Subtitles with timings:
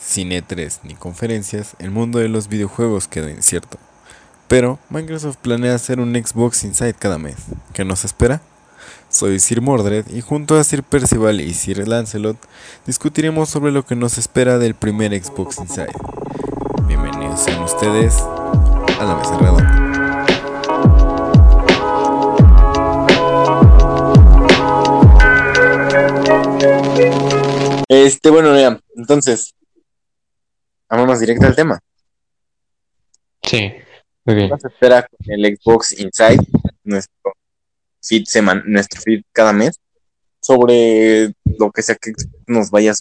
[0.00, 3.76] Sin E3 ni conferencias, el mundo de los videojuegos queda incierto.
[4.48, 7.36] Pero Microsoft planea hacer un Xbox Inside cada mes.
[7.74, 8.40] ¿Qué nos espera?
[9.10, 12.38] Soy Sir Mordred y junto a Sir Percival y Sir Lancelot
[12.86, 15.92] discutiremos sobre lo que nos espera del primer Xbox Inside.
[16.86, 19.76] Bienvenidos sean ustedes a la mesa redonda.
[27.88, 28.56] Este, bueno,
[28.96, 29.54] entonces,
[30.90, 31.78] vamos más directo al tema.
[33.42, 33.72] Sí,
[34.24, 34.50] bien.
[34.50, 36.44] Nos espera con el Xbox Inside,
[36.84, 37.32] nuestro
[38.02, 39.80] feed, seman nuestro feed cada mes,
[40.40, 42.12] sobre lo que sea que
[42.46, 42.94] nos vaya a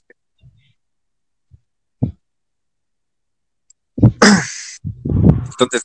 [5.52, 5.84] Entonces,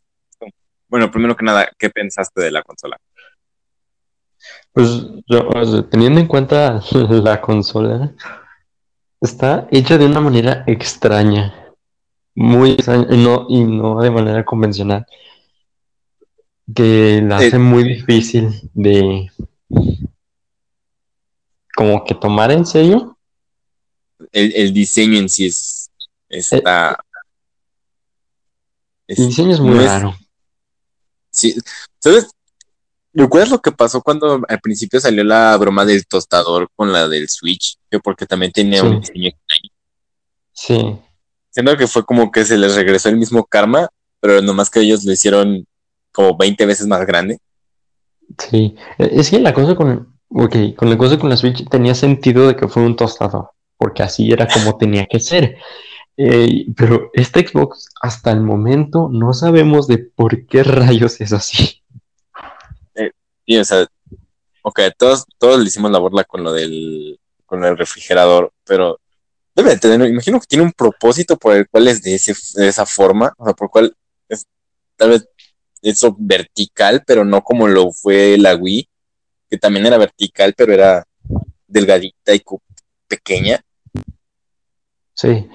[0.89, 2.97] bueno, primero que nada, ¿qué pensaste de la consola?
[4.73, 4.89] Pues
[5.27, 5.49] yo,
[5.89, 8.13] teniendo en cuenta la consola,
[9.21, 11.64] está hecha de una manera extraña,
[12.35, 12.77] muy
[13.11, 15.07] no, y no de manera convencional,
[16.75, 17.49] que la Eh.
[17.49, 19.31] hace muy difícil de
[21.77, 23.19] como que tomar en serio.
[24.33, 25.91] El, el diseño en sí es,
[26.29, 26.99] está...
[29.07, 30.15] es- El diseño es muy no es- raro.
[31.31, 31.55] Sí,
[31.99, 32.31] ¿sabes?
[33.13, 37.29] ¿Recuerdas lo que pasó cuando al principio salió la broma del tostador con la del
[37.29, 37.77] Switch?
[37.91, 38.87] Que porque también tenía Sí.
[38.87, 39.71] un diseño extraño.
[40.53, 40.99] Sí,
[41.55, 43.89] Siento que fue como que se les regresó el mismo karma,
[44.21, 45.65] pero nomás que ellos lo hicieron
[46.13, 47.39] como 20 veces más grande.
[48.39, 48.75] sí.
[48.99, 52.49] Eh, Es que la cosa con, ok, con la cosa con la Switch tenía sentido
[52.49, 55.57] de que fue un tostador, porque así era como tenía que ser.
[56.17, 61.83] Eh, pero este Xbox, hasta el momento, no sabemos de por qué rayos es así.
[63.47, 63.87] Sí, o sea,
[64.63, 68.99] ok, todos, todos le hicimos la burla con lo del, con el refrigerador, pero
[69.55, 72.69] debe de tener, imagino que tiene un propósito por el cual es de, ese, de
[72.69, 73.97] esa forma, o sea, por el cual
[74.29, 74.47] es
[74.97, 75.29] tal vez
[75.83, 78.89] eso vertical, pero no como lo fue la Wii,
[79.51, 81.05] que también era vertical, pero era
[81.67, 82.43] delgadita y
[83.07, 83.61] pequeña.
[85.13, 85.47] Sí,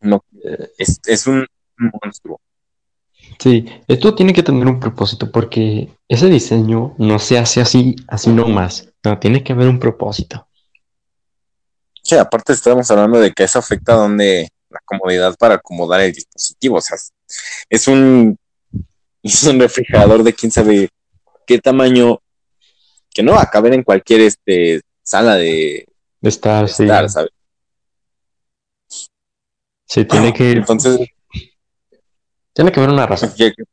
[0.00, 0.24] No,
[0.78, 1.46] es, es un
[1.76, 2.40] monstruo.
[3.38, 3.64] sí.
[3.88, 8.92] Esto tiene que tener un propósito, porque ese diseño no se hace así, así nomás.
[9.02, 10.46] No, tiene que haber un propósito.
[12.12, 16.76] Sí, aparte estamos hablando de que eso afecta donde la comodidad para acomodar el dispositivo.
[16.76, 16.98] O sea,
[17.70, 18.36] es un,
[19.22, 20.90] es un refrigerador de quién sabe
[21.46, 22.20] qué tamaño
[23.14, 25.86] que no va a caber en cualquier este, sala de
[26.20, 26.82] Estar, sí.
[26.82, 27.30] estar, ¿sabes?
[29.86, 31.00] Sí, tiene que, Entonces,
[32.52, 33.32] tiene que haber una razón.
[33.34, 33.64] que- que-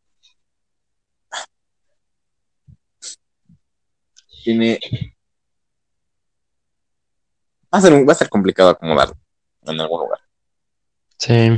[4.46, 4.80] tiene.
[7.74, 9.16] Va a, ser, va a ser complicado acomodarlo
[9.64, 10.20] en algún lugar.
[11.18, 11.50] Sí.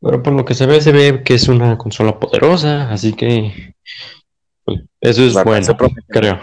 [0.00, 3.74] Pero por lo que se ve, se ve que es una consola poderosa, así que
[4.64, 5.66] pues, eso es La bueno,
[6.08, 6.38] creo.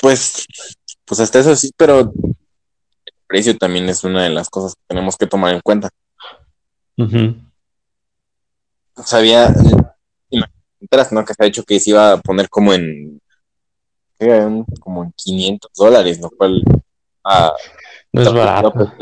[0.00, 0.46] Pues,
[1.04, 2.12] pues hasta eso sí, pero el
[3.26, 5.88] precio también es una de las cosas que tenemos que tomar en cuenta.
[6.98, 7.36] Ujú.
[9.04, 9.54] Sabía,
[10.30, 11.24] imagínate, ¿no?
[11.24, 13.20] Que se ha dicho que se iba a poner como en,
[14.18, 16.62] Un- como en 500 dólares, lo cual
[17.24, 17.52] a
[18.12, 18.92] No es barato.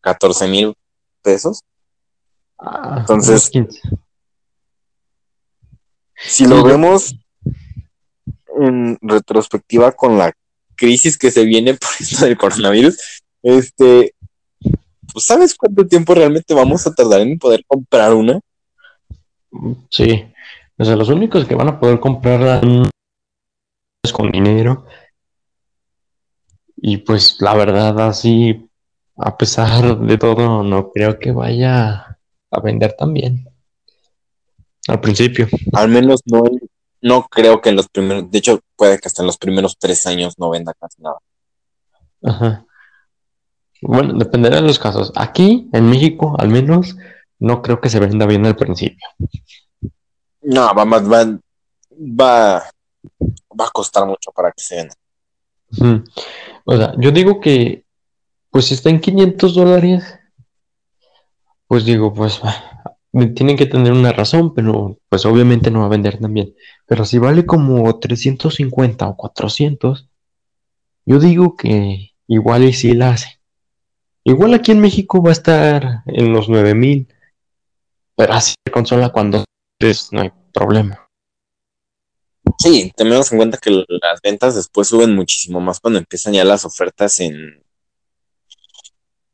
[0.00, 0.74] 14 mil
[1.22, 1.60] pesos.
[2.58, 3.80] Ah, Entonces- unos 15.
[6.14, 7.14] Si lo vemos
[8.58, 10.32] en retrospectiva con la
[10.74, 14.14] crisis que se viene por esto del coronavirus, este,
[15.12, 18.40] pues ¿sabes cuánto tiempo realmente vamos a tardar en poder comprar una?
[19.90, 20.24] Sí.
[20.78, 22.90] O sea, los únicos que van a poder comprarla es
[24.12, 24.86] con dinero.
[26.76, 28.68] Y pues la verdad, así,
[29.16, 32.18] a pesar de todo, no creo que vaya
[32.50, 33.48] a vender tan bien.
[34.88, 35.48] Al principio.
[35.72, 36.44] Al menos no,
[37.00, 40.06] no creo que en los primeros, de hecho puede que hasta en los primeros tres
[40.06, 41.18] años no venda casi nada.
[42.22, 42.66] Ajá.
[43.82, 45.12] Bueno, dependerá de los casos.
[45.16, 46.96] Aquí, en México, al menos,
[47.38, 49.06] no creo que se venda bien al principio.
[50.42, 51.38] No, va, va, va,
[52.20, 52.62] va,
[53.58, 54.94] va a costar mucho para que se venda.
[56.64, 57.84] O sea, yo digo que,
[58.50, 60.18] pues si está en 500 dólares,
[61.66, 62.40] pues digo, pues
[63.34, 66.54] tienen que tener una razón, pero pues obviamente no va a vender tan bien.
[66.86, 70.08] Pero si vale como 350 o 400,
[71.04, 73.40] yo digo que igual y sí la hace.
[74.24, 77.06] Igual aquí en México va a estar en los 9000,
[78.16, 79.44] pero así de consola cuando
[79.78, 81.05] pues, no hay problema.
[82.58, 86.64] Sí, tenemos en cuenta que las ventas después suben muchísimo más cuando empiezan ya las
[86.64, 87.62] ofertas en,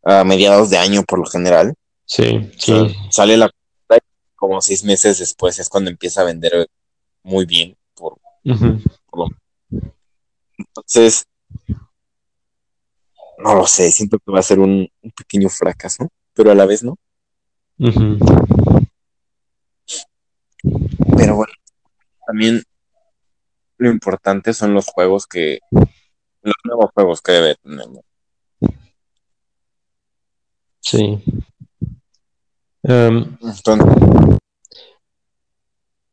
[0.02, 1.74] a mediados de año por lo general.
[2.04, 2.94] Sí, sí.
[3.10, 3.50] sale la
[4.34, 6.69] como seis meses después es cuando empieza a vender
[7.22, 7.76] muy bien.
[7.94, 8.19] Por,
[10.58, 11.24] entonces,
[13.38, 16.66] no lo sé, siento que va a ser un, un pequeño fracaso, pero a la
[16.66, 16.98] vez no.
[21.16, 21.52] Pero bueno,
[22.26, 22.64] también
[23.82, 27.88] lo importante son los juegos que, los nuevos juegos que debe tener.
[27.88, 28.00] ¿no?
[30.81, 31.23] Sí.
[32.84, 34.38] Em, Entonces,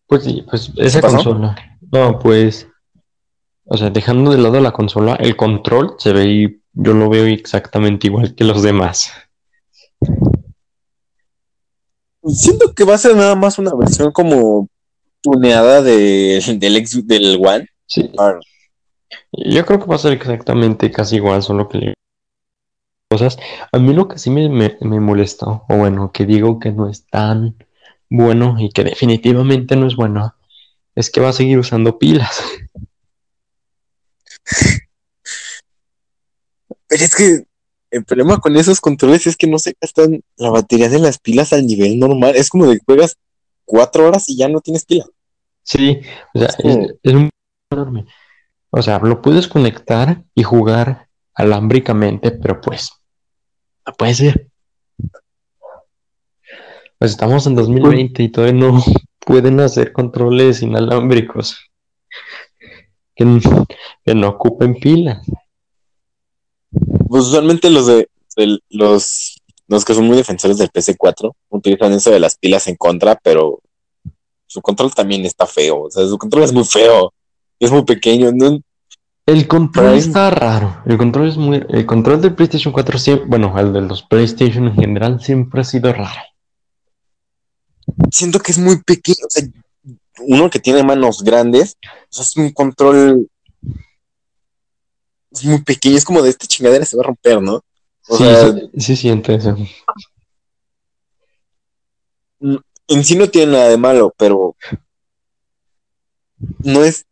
[0.07, 1.56] pues sí, pues esa consola.
[1.92, 2.68] No, pues.
[3.66, 7.25] O sea, dejando de lado la consola, el control se ve y yo lo veo
[7.25, 9.12] exactamente igual que los demás.
[12.25, 14.68] siento que va a ser nada más una versión como
[15.21, 17.68] tuneada de, del, ex, del One.
[17.86, 18.39] Sí, Ah,
[19.31, 21.94] yo creo que va a ser exactamente casi igual, solo que le-
[23.12, 23.38] cosas.
[23.71, 26.89] A mí lo que sí me, me, me molestó, o bueno, que digo que no
[26.89, 27.56] es tan
[28.10, 30.36] bueno y que definitivamente no es bueno,
[30.95, 32.42] es que va a seguir usando pilas.
[36.88, 37.44] Pero es que
[37.92, 41.54] el problema con esos controles es que no se gastan la batería de las pilas
[41.54, 42.36] al nivel normal.
[42.36, 43.18] Es como de que juegas
[43.69, 45.06] cuatro horas y ya no tienes pila.
[45.62, 46.01] Sí,
[46.33, 47.30] o sea, Es como- es, es un
[47.71, 48.06] enorme.
[48.71, 52.89] O sea, lo puedes conectar y jugar alámbricamente, pero pues,
[53.86, 54.50] no puede ser.
[56.98, 58.83] Pues estamos en 2020 y todavía no
[59.19, 61.69] pueden hacer controles inalámbricos
[63.16, 65.25] que, no ocupen pilas.
[66.71, 69.38] Pues usualmente los de, de los,
[69.69, 73.62] los que son muy defensores del PS4 utilizan eso de las pilas en contra, pero
[74.48, 75.83] su control también está feo.
[75.83, 77.13] O sea, su control es muy feo.
[77.60, 78.31] Es muy pequeño.
[78.31, 78.60] ¿no?
[79.27, 80.81] El control está raro.
[80.88, 84.68] El control es muy, el control del PlayStation 4 siempre, bueno, el de los PlayStation
[84.68, 86.21] en general siempre ha sido raro.
[88.12, 89.27] Siento que es muy pequeño.
[89.27, 89.44] O sea,
[90.21, 93.30] uno que tiene manos grandes, o sea, es un control.
[95.31, 95.95] Es muy pequeño.
[95.95, 97.62] Es como de esta chingadera se va a romper, ¿no?
[98.09, 99.56] O Sí, sea, sí, sí siento eso.
[102.88, 104.56] en sí no tiene nada de malo, pero
[106.63, 107.06] no es,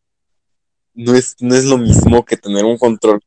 [0.93, 3.19] no es, no es lo mismo que tener un control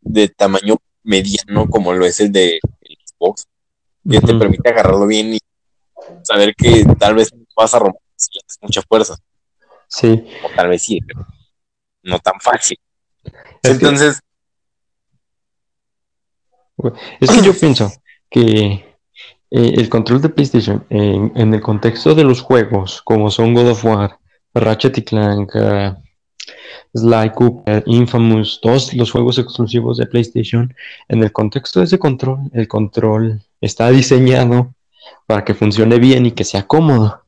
[0.00, 3.46] de tamaño mediano como lo es el de el Xbox,
[4.10, 5.38] que te permite agarrarlo bien y
[6.22, 9.16] saber que tal vez vas a romper si le das mucha fuerza,
[9.88, 10.24] Sí.
[10.42, 11.26] o tal vez sí, pero
[12.02, 12.78] no tan fácil.
[13.24, 13.32] Es
[13.62, 14.20] que- Entonces,
[17.20, 17.92] Es que yo pienso
[18.30, 18.96] que
[19.50, 23.70] eh, el control de PlayStation en, en el contexto de los juegos, como son God
[23.70, 24.18] of War,
[24.54, 25.94] Ratchet y Clank, eh,
[26.94, 30.74] Sly Cooper, Infamous, todos los juegos exclusivos de PlayStation,
[31.08, 34.74] en el contexto de ese control, el control está diseñado
[35.26, 37.22] para que funcione bien y que sea cómodo.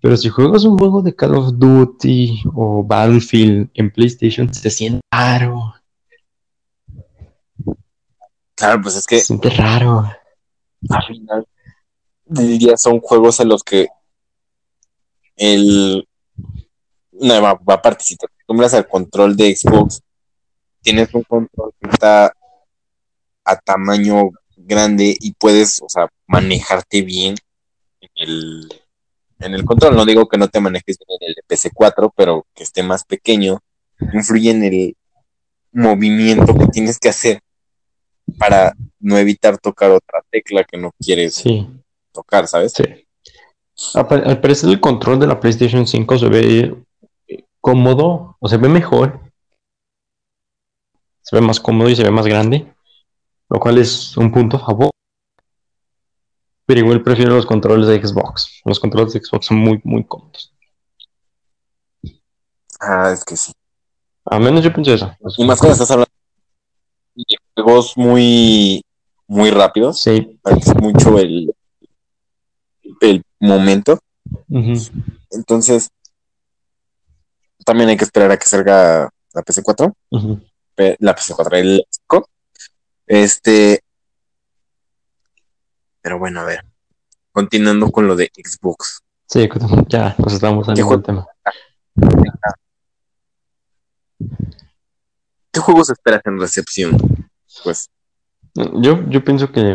[0.00, 5.00] Pero si juegas un juego de Call of Duty o Battlefield en PlayStation, se siente
[5.10, 5.73] raro.
[8.64, 10.04] Claro, pues es que siente raro.
[10.90, 11.46] al final
[12.24, 13.88] del día son juegos en los que
[15.36, 16.08] el
[17.12, 18.28] no, va, va a participar.
[18.30, 20.00] Te acostumbras al control de Xbox,
[20.80, 22.32] tienes un control que está
[23.44, 27.34] a tamaño grande y puedes, o sea, manejarte bien
[28.00, 28.82] en el,
[29.40, 29.94] en el control.
[29.94, 33.04] No digo que no te manejes bien en el de PC4, pero que esté más
[33.04, 33.60] pequeño,
[34.12, 34.96] influye en el
[35.72, 37.43] movimiento que tienes que hacer
[38.38, 41.68] para no evitar tocar otra tecla que no quieres Sí.
[42.12, 42.72] tocar, ¿sabes?
[42.72, 42.84] Sí.
[43.94, 46.74] Al pa- al parecer el control de la PlayStation 5 se ve
[47.28, 49.20] eh, cómodo, o se ve mejor.
[51.22, 52.72] Se ve más cómodo y se ve más grande,
[53.48, 54.90] lo cual es un punto a favor.
[56.66, 58.60] Pero igual prefiero los controles de Xbox.
[58.64, 60.54] Los controles de Xbox son muy, muy cómodos.
[62.80, 63.52] Ah, es que sí.
[64.26, 65.14] A menos yo pienso eso.
[65.38, 66.10] Y más cuando estás hablando
[67.14, 68.82] de juegos muy,
[69.26, 70.38] muy rápidos, Sí.
[70.44, 71.54] es mucho el,
[73.00, 73.98] el momento.
[75.30, 75.90] Entonces,
[77.64, 80.40] también hay que esperar a que salga la PC4, Ujú.
[80.74, 82.28] pe- la PC4, el 5.
[83.06, 83.80] Este,
[86.00, 86.64] pero bueno, a ver,
[87.32, 89.00] continuando con lo de Xbox.
[89.28, 89.48] Sí,
[89.88, 90.96] ya nos estamos juego?
[90.98, 91.26] del tema.
[95.64, 96.96] Juegos esperas en recepción?
[97.62, 97.90] Pues,
[98.54, 99.74] Yo, yo pienso que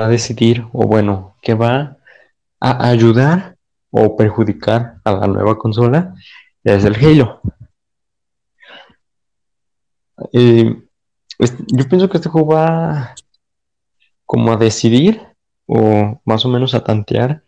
[0.00, 1.98] va a decidir, o bueno, que va
[2.60, 3.56] a ayudar
[3.90, 6.14] o perjudicar a la nueva consola
[6.74, 7.40] es el Halo.
[10.32, 10.82] Eh,
[11.38, 13.14] Yo pienso que este juego va
[14.26, 15.22] como a decidir
[15.66, 17.44] o más o menos a tantear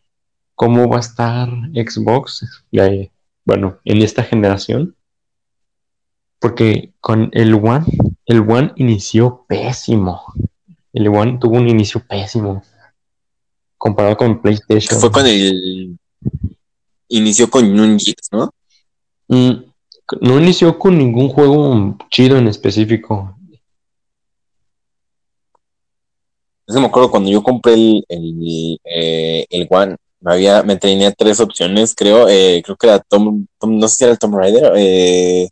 [0.54, 3.11] cómo va a estar Xbox, eh,
[3.44, 4.97] bueno, en esta generación.
[6.40, 7.85] Porque con el One,
[8.26, 10.23] el One inició pésimo.
[10.92, 12.62] El One tuvo un inicio pésimo
[13.76, 14.99] comparado con PlayStation.
[15.00, 15.97] fue con el.
[17.09, 18.50] Inició con un Gears, ¿no?
[19.28, 19.50] Mm,
[20.20, 23.37] no inició con ningún juego chido en específico.
[26.68, 31.12] Yo me acuerdo cuando yo compré el, el, eh, el One, me, había, me tenía
[31.12, 32.28] tres opciones, creo.
[32.28, 35.49] eh, creo que era Tom, Tom- no sé si era el Tomb Raider, eh,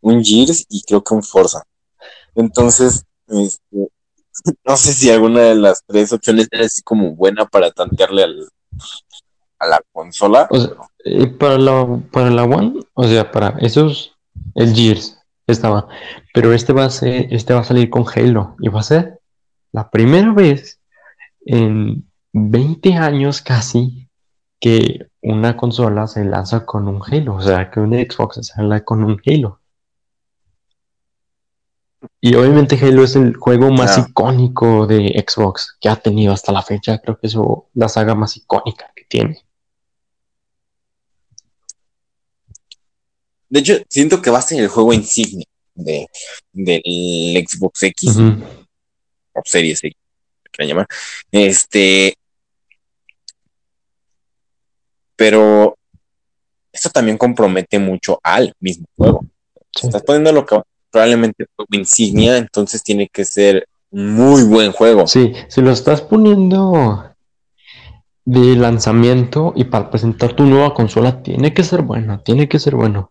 [0.00, 1.62] un Gears y creo que un Forza.
[2.34, 3.88] Entonces, este,
[4.64, 8.48] no sé si alguna de las tres opciones era así como buena para tantearle al,
[9.58, 10.48] a la consola.
[10.50, 10.70] O sea,
[11.04, 14.16] eh, para la, para la One, o sea, para esos,
[14.54, 15.88] el Gears estaba.
[16.34, 19.20] Pero este va a ser, este va a salir con Halo y va a ser
[19.72, 20.80] la primera vez
[21.46, 24.08] en 20 años casi
[24.60, 28.84] que una consola se lanza con un Halo, o sea, que un Xbox se sale
[28.84, 29.59] con un Halo.
[32.22, 36.62] Y obviamente Halo es el juego más icónico de Xbox que ha tenido hasta la
[36.62, 36.98] fecha.
[36.98, 37.36] Creo que es
[37.72, 39.42] la saga más icónica que tiene.
[43.48, 46.06] De hecho, siento que va a ser el juego insignia de,
[46.52, 48.16] del Xbox X
[49.32, 49.96] o Series X,
[50.52, 50.86] que llamar.
[51.32, 52.14] Este.
[55.16, 55.76] Pero
[56.70, 59.24] esto también compromete mucho al mismo juego.
[59.74, 59.86] Sí.
[59.86, 60.60] Estás poniendo lo que
[60.90, 65.06] probablemente juego insignia, entonces tiene que ser muy buen juego.
[65.06, 67.04] Sí, si lo estás poniendo
[68.24, 72.76] de lanzamiento y para presentar tu nueva consola, tiene que ser bueno, tiene que ser
[72.76, 73.10] bueno.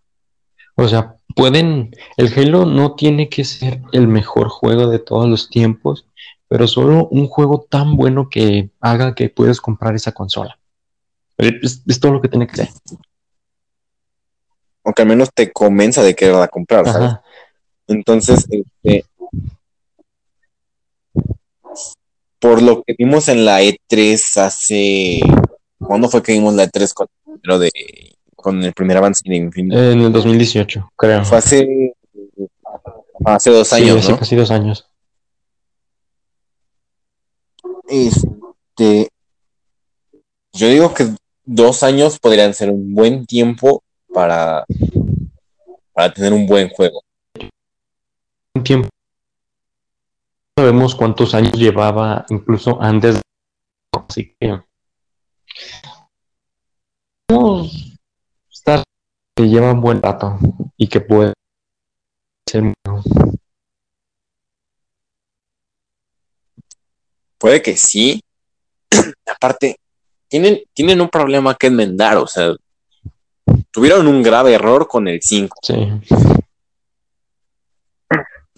[0.75, 5.49] O sea, pueden, el Halo no tiene que ser el mejor juego de todos los
[5.49, 6.05] tiempos,
[6.47, 10.57] pero solo un juego tan bueno que haga que puedas comprar esa consola.
[11.37, 12.69] Es, es todo lo que tiene que ser.
[14.83, 17.09] Aunque al menos te convenza de quererla comprar, ¿sabes?
[17.09, 17.23] Ajá.
[17.89, 19.05] Entonces, este,
[22.39, 25.19] por lo que vimos en la E3 hace.
[25.79, 27.07] ¿Cuándo fue que vimos la E3 con,
[27.43, 27.71] lo de,
[28.35, 29.75] con el primer avance de Infinity?
[29.75, 31.25] En el 2018, creo.
[31.25, 31.93] Fue hace.
[33.25, 34.19] Hace dos Sí, años, hace ¿no?
[34.19, 34.87] casi dos años.
[37.87, 39.09] Este.
[40.53, 41.07] Yo digo que
[41.43, 44.65] dos años podrían ser un buen tiempo para,
[45.93, 47.03] para tener un buen juego.
[48.55, 48.89] Un tiempo.
[50.57, 53.15] No sabemos cuántos años llevaba incluso antes.
[53.15, 53.21] de-
[54.07, 54.61] Así que.
[58.51, 58.83] Estar
[59.35, 60.37] que lleva un buen rato
[60.77, 61.33] y que puede
[62.49, 62.73] ser.
[67.37, 68.21] Puede que sí.
[69.25, 69.77] Aparte,
[70.27, 72.53] tienen, tienen un problema que enmendar, o sea,
[73.71, 75.57] tuvieron un grave error con el 5.
[75.63, 75.75] Sí.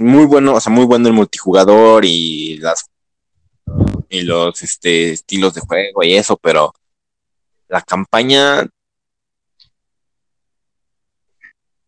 [0.02, 2.90] Muy bueno, o sea, muy bueno el multijugador y las
[4.10, 6.74] y los este, estilos de juego y eso, pero
[7.70, 8.68] la campaña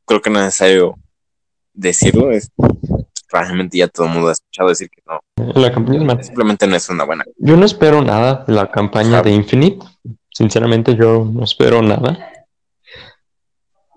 [0.05, 0.95] creo que no es necesario
[1.73, 2.51] decirlo, es
[3.29, 5.19] realmente ya todo el mundo ha escuchado decir que no,
[5.59, 7.25] La campaña es simplemente no es una buena.
[7.37, 9.85] Yo no espero nada de la campaña de Infinite.
[10.29, 12.17] Sinceramente, yo no espero nada.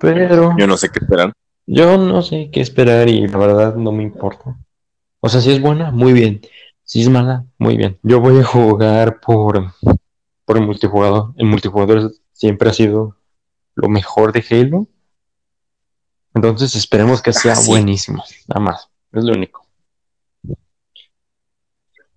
[0.00, 1.32] Pero Yo no sé qué esperan.
[1.66, 4.56] Yo no sé qué esperar y la verdad no me importa.
[5.20, 6.40] O sea, si es buena, muy bien.
[6.84, 7.98] Si es mala, muy bien.
[8.02, 9.72] Yo voy a jugar por,
[10.44, 11.32] por el multijugador.
[11.36, 13.16] El multijugador siempre ha sido
[13.74, 14.86] lo mejor de Halo.
[16.34, 17.70] Entonces esperemos que sea Ah, sí.
[17.70, 18.22] buenísimo.
[18.46, 18.88] Nada más.
[19.12, 19.66] Es lo único.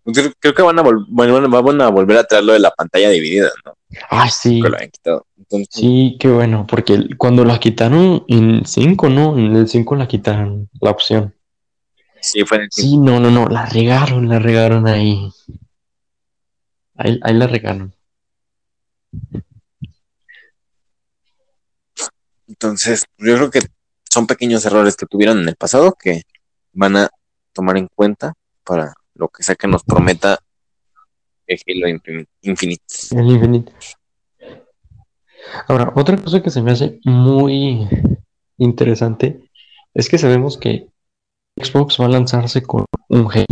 [0.06, 3.50] Creo, creo que van a, van a volver a traer lo de la pantalla dividida,
[3.66, 3.74] ¿no?
[4.10, 4.62] Ay, sí.
[4.62, 5.26] Que lo habían quitado.
[5.38, 9.38] Entonces, Sí, qué bueno, porque cuando la quitaron en 5, ¿no?
[9.38, 11.34] En el 5 la quitaron la opción.
[12.22, 15.32] sí, fue en el Sí, no, no, no, la regaron, la regaron ahí.
[16.96, 17.96] Ahí, ahí la regaron.
[22.48, 23.62] Entonces, yo creo que
[24.10, 26.24] son pequeños errores que tuvieron en el pasado que
[26.74, 27.10] van a
[27.54, 30.40] tomar en cuenta para lo que sea que nos prometa
[31.50, 32.84] el Halo Infin- Infinite.
[33.12, 33.72] El Infinite.
[35.68, 37.88] Ahora, otra cosa que se me hace muy
[38.58, 39.50] interesante
[39.94, 40.88] es que sabemos que
[41.58, 43.46] Xbox va a lanzarse con un G.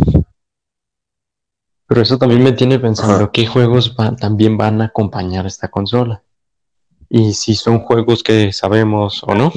[1.87, 3.31] Pero eso también me tiene pensando Ajá.
[3.31, 6.21] qué juegos también van a acompañar esta consola.
[7.09, 9.51] Y si son juegos que sabemos o no.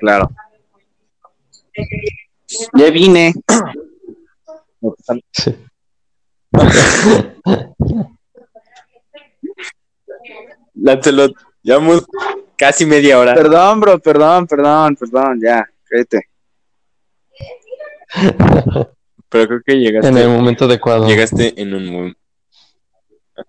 [0.00, 0.30] Claro.
[2.74, 3.34] Ya vine.
[5.32, 5.56] Sí.
[10.74, 11.32] Lancelot,
[11.62, 12.04] llevamos
[12.56, 13.34] casi media hora.
[13.34, 16.22] Perdón, bro, perdón, perdón, perdón, ya, cállate.
[19.28, 21.06] Pero creo que llegaste, En el momento adecuado.
[21.06, 22.16] llegaste en un.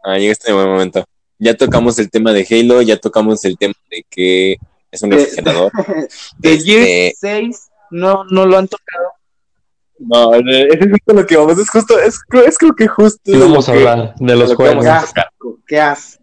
[0.03, 1.05] Ah, llegaste en un buen momento.
[1.37, 4.57] Ya tocamos el tema de Halo, ya tocamos el tema de que
[4.91, 5.71] es un Eh, refrigerador.
[6.37, 9.13] De Este- Gears 6 no, no lo han tocado.
[9.99, 13.67] No, es justo lo que vamos, es justo, es, es creo que justo Sí, vamos
[13.67, 14.85] a lo que- hablar de los juegos.
[15.67, 16.19] ¿Qué haces?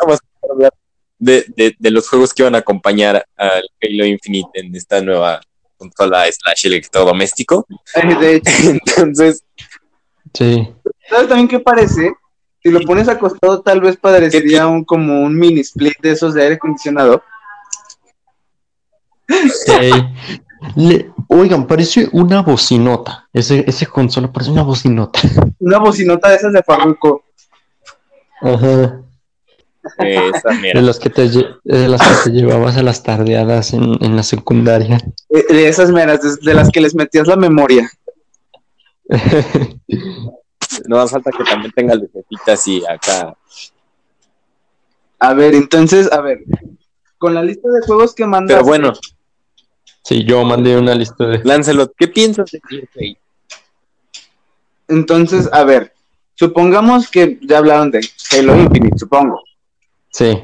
[0.00, 0.72] Vamos a hablar
[1.18, 5.40] de, de, de los juegos que van a acompañar al Halo Infinite en esta nueva
[5.76, 7.66] consola slash electrodoméstico.
[8.20, 9.44] De hecho, Entonces,
[10.34, 10.68] Sí.
[11.08, 12.12] ¿sabes también qué parece?
[12.62, 16.42] Si lo pones acostado, tal vez parecería un, como un mini split de esos de
[16.42, 17.22] aire acondicionado.
[19.66, 19.92] Ey.
[20.76, 23.28] Le- oigan, parece una bocinota.
[23.32, 25.20] Ese, ese consola parece una bocinota.
[25.60, 27.24] Una bocinota de esas de Farruko.
[28.40, 29.02] Ajá.
[29.98, 34.16] esa De las que te, de las que te llevabas a las tardeadas en, en
[34.16, 34.98] la secundaria.
[35.30, 37.90] Eh, De esas meras, de, de las que les metías la memoria.
[40.86, 43.36] No hace falta que también tenga lucecitas y acá.
[45.18, 46.38] A ver, entonces, a ver.
[47.18, 48.56] Con la lista de juegos que mandas.
[48.56, 48.92] Pero bueno,
[50.04, 51.40] Sí, yo mandé una lista de.
[51.44, 53.16] Lancelot, ¿qué piensas de Gears 6?
[54.88, 55.92] Entonces, a ver.
[56.34, 58.00] Supongamos que ya hablaron de
[58.30, 59.42] Halo Infinite, supongo.
[60.10, 60.38] Sí.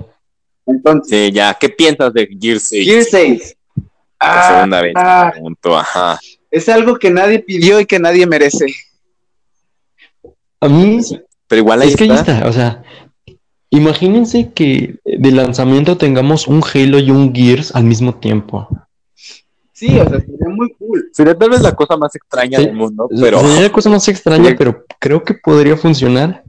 [0.66, 2.84] Entonces, Sí, ya, ¿qué piensas de Gears 6?
[2.86, 3.56] Gear 6.
[3.74, 3.84] Por
[4.18, 4.92] Ah, segunda vez.
[4.96, 5.28] ah.
[5.32, 6.18] Pregunto, ajá.
[6.50, 8.66] es algo que nadie pidió y que nadie merece.
[10.60, 10.98] A mí
[11.46, 12.32] Pero igual ahí es que ahí está.
[12.38, 12.82] está, o sea,
[13.70, 18.66] imagínense que de lanzamiento tengamos un Halo y un Gears al mismo tiempo.
[19.86, 21.10] Sí, o sea, sería muy cool.
[21.12, 22.64] Sería tal vez la cosa más extraña Sí.
[22.66, 24.54] del mundo, pero Sería la cosa más extraña, Sí.
[24.56, 26.42] pero creo que podría funcionar.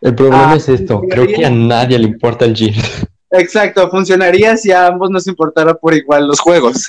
[0.00, 2.74] El problema Ah, es esto, creo que a nadie le importa el Gears.
[3.30, 6.84] Exacto, funcionaría si a ambos nos importara por igual los juegos.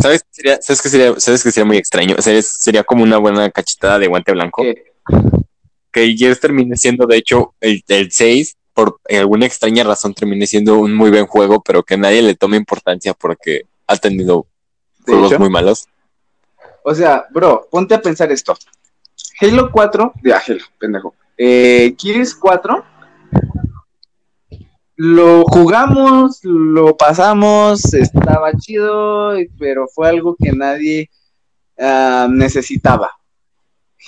[0.00, 2.16] ¿sabes qué sería, sabes qué sería, sabes qué sería muy extraño?
[2.20, 4.62] Sería, sería como una buena cachetada de guante blanco.
[4.62, 4.84] ¿Qué?
[5.92, 10.46] Que el Gears termine siendo, de hecho, el, el 6, por alguna extraña razón, termine
[10.46, 14.46] siendo un muy buen juego, pero que nadie le tome importancia porque ha tenido
[15.04, 15.40] juegos hecho.
[15.40, 15.86] muy malos.
[16.82, 18.56] O sea, bro, ponte a pensar esto.
[19.40, 21.14] Halo 4, ya, Halo, pendejo.
[21.38, 22.84] Eh, Gears 4,
[24.96, 31.10] lo jugamos, lo pasamos, estaba chido, pero fue algo que nadie
[31.78, 33.10] ah, necesitaba.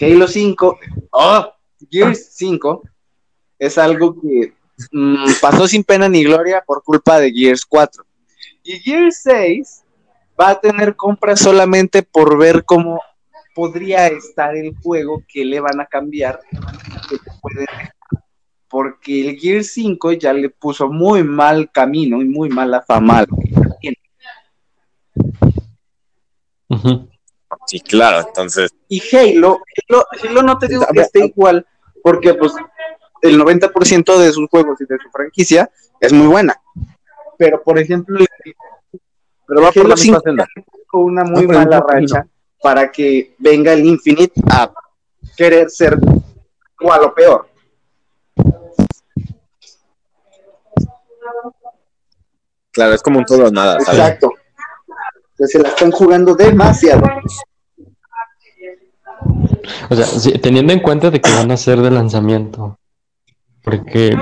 [0.01, 0.79] Halo 5,
[1.13, 1.53] oh,
[1.91, 2.83] Gears 5
[3.59, 4.53] es algo que
[4.93, 8.05] mm, pasó sin pena ni gloria por culpa de Gears 4.
[8.63, 9.85] Y Gears 6
[10.41, 13.01] va a tener compras solamente por ver cómo
[13.55, 16.41] podría estar el juego que le van a cambiar.
[17.09, 17.95] que te pueden dejar.
[18.69, 23.25] Porque el Gear 5 ya le puso muy mal camino y muy mala fama.
[23.81, 23.97] tiene.
[26.69, 27.09] Ujú.
[27.67, 31.65] Sí, claro, entonces, Y Halo, Halo, Halo no te digo que esté igual,
[32.03, 32.53] porque pues
[33.23, 36.61] el 90% de sus juegos y de su franquicia es muy buena.
[37.39, 38.25] Pero por ejemplo,
[39.47, 40.47] pero va por la misma 5 senda.
[40.87, 42.27] con una muy No, mala no, racha
[42.61, 44.73] para que venga el Infinite a
[45.37, 45.99] querer ser
[46.81, 47.49] igual o peor.
[52.73, 54.01] Claro, es como un todo o nada, ¿sabes?
[54.01, 54.33] Exacto.
[55.31, 57.03] Entonces, se la están jugando demasiado.
[59.91, 62.79] O sea, teniendo en cuenta de que van a ser de lanzamiento,
[63.67, 64.17] porque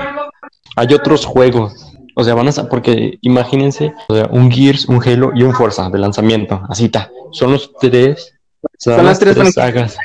[0.75, 5.01] hay otros juegos, o sea, van a ser, porque imagínense, o sea, un Gears, un
[5.07, 8.33] Halo y un Forza de lanzamiento, así está, son los tres,
[8.79, 9.97] son, Son las las tres tres sagas.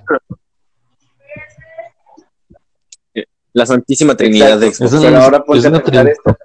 [3.55, 4.73] La Santísima Trinidad de.
[4.73, 4.93] Xbox.
[4.93, 6.37] Pero es- ahora ponte es a pensar esto.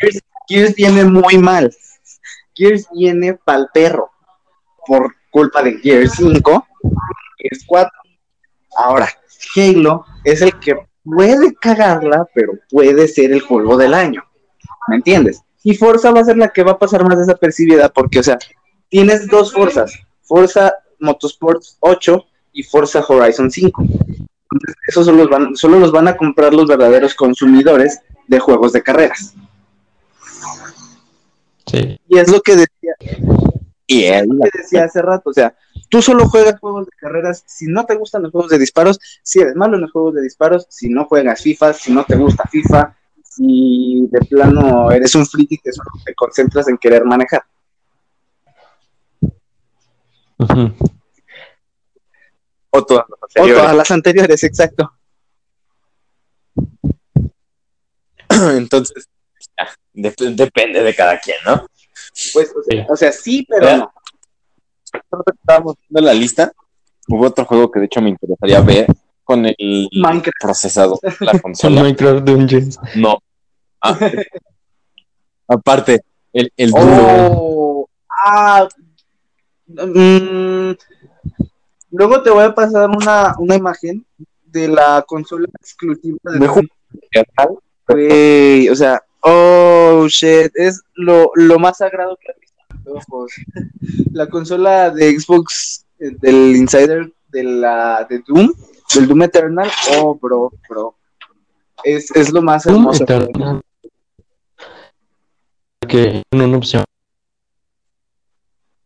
[0.00, 1.74] Gears, Gears viene muy mal.
[2.54, 4.10] Gears viene pa'l perro.
[4.86, 6.66] Por culpa de Gears 5,
[7.38, 7.90] Gears 4.
[8.76, 9.08] Ahora,
[9.56, 14.24] Halo es el que puede cagarla, pero puede ser el juego del año.
[14.88, 15.42] ¿Me entiendes?
[15.62, 18.38] Y Forza va a ser la que va a pasar más desapercibida porque, o sea,
[18.88, 19.94] tienes dos Forzas.
[20.22, 23.82] Forza Motorsports 8 y Forza Horizon 5.
[23.82, 28.72] Entonces, esos solo los, van, solo los van a comprar los verdaderos consumidores de juegos
[28.72, 29.34] de carreras.
[31.66, 31.98] Sí.
[32.08, 32.94] Y es lo que decía,
[33.86, 35.30] Y él, lo que decía hace rato.
[35.30, 35.54] O sea,
[35.94, 39.38] tú solo juegas juegos de carreras si no te gustan los juegos de disparos, si
[39.38, 42.42] eres malo en los juegos de disparos, si no juegas FIFA, si no te gusta
[42.50, 47.44] FIFA, si de plano eres un friki que solo te concentras en querer manejar.
[52.70, 53.62] O todas las O anteriores.
[53.62, 54.92] todas las anteriores, exacto.
[58.56, 59.08] Entonces,
[59.56, 61.68] ya, dep- depende de cada quien, ¿no?
[62.32, 62.86] Pues, o sea, Sí.
[62.88, 63.93] o sea, sí, pero no.
[64.94, 66.52] Estábamos viendo la lista.
[67.08, 68.86] Hubo otro juego que de hecho me interesaría ver
[69.24, 70.36] con el Minecraft.
[70.40, 71.82] procesador de la consola.
[71.82, 72.78] Minecraft Dungeons.
[72.96, 73.18] No.
[73.80, 73.98] Ah.
[75.48, 76.00] Aparte,
[76.32, 76.72] el, el.
[76.74, 77.86] Oh,
[78.26, 78.66] ah,
[79.66, 80.70] mm,
[81.90, 84.06] luego te voy a pasar una, una imagen
[84.44, 86.68] de la consola exclusiva de Me ju-
[87.86, 92.53] Güey, o sea, oh shit, es lo, lo más sagrado que he visto
[92.86, 93.32] ojos.
[94.12, 98.52] La consola de Xbox eh, del Insider de la de Doom,
[98.94, 100.96] del Doom Eternal, oh bro, bro.
[101.82, 103.02] Es, es lo más Doom hermoso.
[103.04, 103.60] Eternal.
[105.88, 106.84] Que en una opción.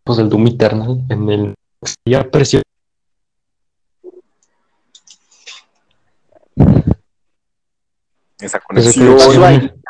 [0.05, 1.55] Pues el Doom Eternal en el.
[2.05, 2.63] Ya precio.
[8.41, 9.17] Esa Esa conexión.
[9.19, 9.83] conexión.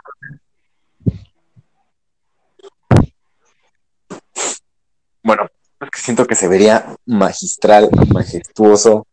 [5.23, 5.47] Bueno,
[5.79, 9.07] porque siento que se vería magistral, majestuoso.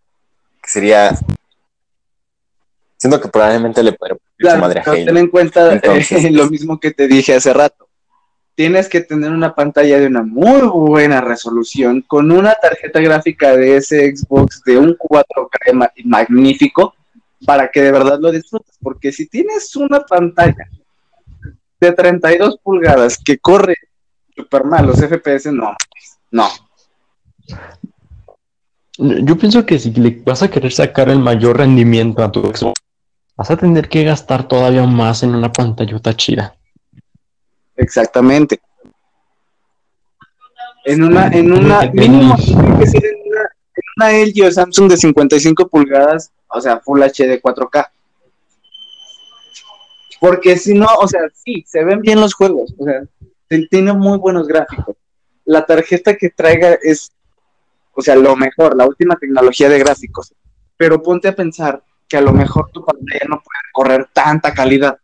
[0.64, 1.12] Que sería.
[2.96, 5.06] Siento que probablemente le podría su madre a Halo.
[5.06, 7.90] ten en cuenta eh, lo mismo que te dije hace rato.
[8.56, 13.76] Tienes que tener una pantalla de una muy buena resolución con una tarjeta gráfica de
[13.76, 16.96] ese Xbox de un 4K ma- magnífico
[17.46, 18.78] para que de verdad lo disfrutes.
[18.82, 20.70] Porque si tienes una pantalla
[21.82, 23.76] de 32 pulgadas que corre
[24.34, 25.76] super mal los FPS, no,
[26.32, 26.48] no.
[28.98, 32.80] Yo pienso que si le vas a querer sacar el mayor rendimiento a tu Xbox,
[33.36, 36.56] vas a tener que gastar todavía más en una pantallota chida.
[37.76, 38.62] Exactamente.
[40.86, 42.46] En una, en una, mínimo, tenis.
[42.46, 43.42] tiene que ser en una,
[43.76, 47.90] en una LG o Samsung de 55 pulgadas, o sea, Full HD 4K.
[50.20, 53.02] Porque si no, o sea, sí, se ven bien los juegos, o sea,
[53.70, 54.96] tiene muy buenos gráficos.
[55.44, 57.12] La tarjeta que traiga es,
[57.96, 60.34] o sea, lo mejor, la última tecnología de gráficos.
[60.78, 64.98] Pero ponte a pensar que a lo mejor tu pantalla no puede correr tanta calidad.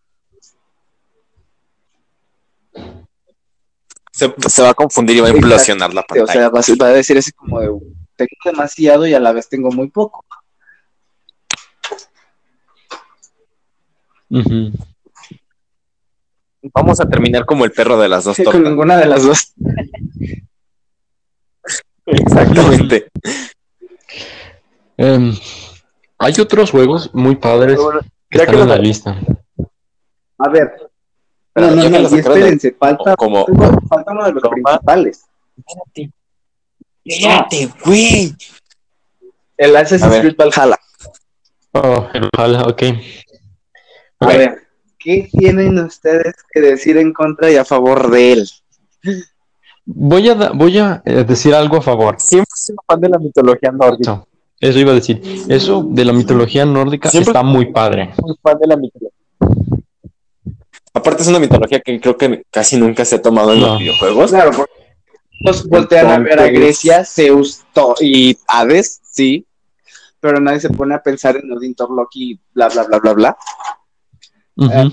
[4.11, 6.31] Se, se va a confundir y va a implosionar la O pantalla.
[6.33, 7.67] sea, va a, ser- va a decir así como de,
[8.17, 10.25] tengo demasiado y a la vez tengo muy poco.
[14.29, 14.71] Ujú.
[16.73, 18.61] Vamos a terminar como el perro de las dos Con tortas.
[18.63, 19.53] ninguna de las dos.
[22.11, 23.07] Exactamente.
[24.97, 25.33] Em,
[26.17, 27.79] hay otros juegos muy padres
[28.29, 29.17] que están que en la lista.
[30.37, 30.71] A ver.
[31.53, 33.45] Pero No, no, no, lo y espérense, falta, Como,
[33.89, 35.25] falta uno de los principales.
[35.57, 36.11] Espérate.
[37.03, 38.35] Espérate, güey.
[39.57, 40.19] El Assassin's.
[40.19, 40.79] Creed Valhalla.
[41.73, 42.83] Oh, el Valhalla, ok.
[44.19, 44.67] A ver,
[44.99, 48.49] ¿qué tienen ustedes que decir en contra y a favor de él?
[49.85, 52.15] Voy a, voy a eh, decir algo a favor.
[52.19, 54.11] Siempre soy fan de la mitología nórdica.
[54.11, 54.27] Eso,
[54.59, 55.21] eso iba a decir.
[55.49, 58.13] Eso de la mitología nórdica Siempre- está muy padre.
[58.19, 59.17] Soy fan de la mitología.
[60.93, 63.67] Aparte es una mitología que creo que casi nunca se ha tomado en No.
[63.67, 64.31] los videojuegos.
[64.31, 64.71] Claro, porque
[65.45, 67.61] nos voltean a ver a Grecia, Zeus
[68.01, 69.45] y Hades, sí,
[70.19, 73.37] pero nadie se pone a pensar en Odin, Thor, Loki, bla, bla, bla, bla, bla.
[74.57, 74.91] Eh,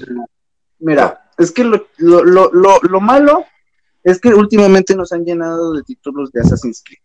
[0.79, 3.45] mira, es que lo, lo, lo, lo, lo malo
[4.11, 6.99] es que últimamente nos han llenado de títulos de Assassin's Creed.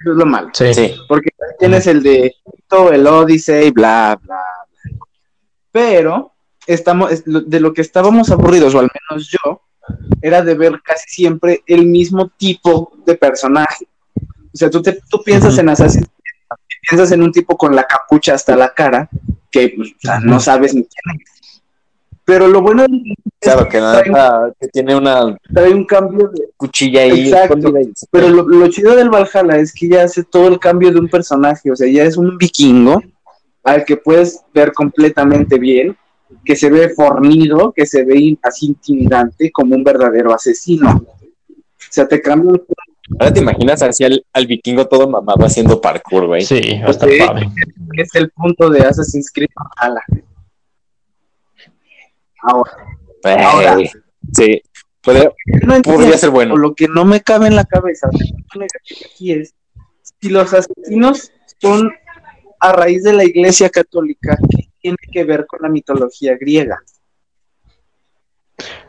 [0.00, 0.50] Eso es lo malo.
[0.52, 0.74] Sí.
[0.74, 0.94] Sí.
[1.08, 5.06] Porque tienes el de Egipto, el Odyssey, bla, bla, bla.
[5.70, 6.32] Pero
[6.66, 9.62] estamos, de lo que estábamos aburridos, o al menos yo,
[10.20, 13.86] era de ver casi siempre el mismo tipo de personaje.
[14.16, 16.58] O sea, tú, te, tú piensas en Assassin's Creed,
[16.88, 19.08] piensas en un tipo con la capucha hasta la cara,
[19.50, 21.31] que pues, o sea, no sabes ni quién es.
[22.32, 22.88] Pero lo bueno es
[23.40, 27.70] Claro, que trae, nada, que tiene una trae un cambio de, cuchilla ahí Exacto.
[28.10, 31.08] Pero lo, lo chido del Valhalla es que ya hace todo el cambio de un
[31.08, 33.02] personaje, o sea, ya es un vikingo
[33.64, 35.94] al que puedes ver completamente bien,
[36.42, 41.04] que se ve fornido, que se ve así intimidante como un verdadero asesino.
[41.50, 42.62] O sea, te cambia un-
[43.18, 46.42] Ahora te imaginas así al, al vikingo todo mamado haciendo parkour, güey.
[46.42, 47.18] Sí, va a estar Sí.
[47.18, 47.48] padre.
[47.98, 50.00] es el punto de Assassin's Creed Valhalla.
[52.42, 52.72] Ahora,
[53.24, 53.76] Ahora.
[54.32, 54.62] Sí.
[55.00, 55.32] Podría,
[55.66, 56.56] no entiendo, podría ser bueno.
[56.56, 59.52] lo que no me cabe en la cabeza, aquí es
[60.20, 61.90] si los asesinos son
[62.60, 66.78] a raíz de la Iglesia Católica, ¿qué tiene que ver con la mitología griega?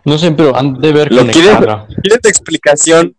[0.05, 1.57] No sé, pero han de ver ¿Lo quieres?
[2.01, 3.15] ¿Quieres explicación?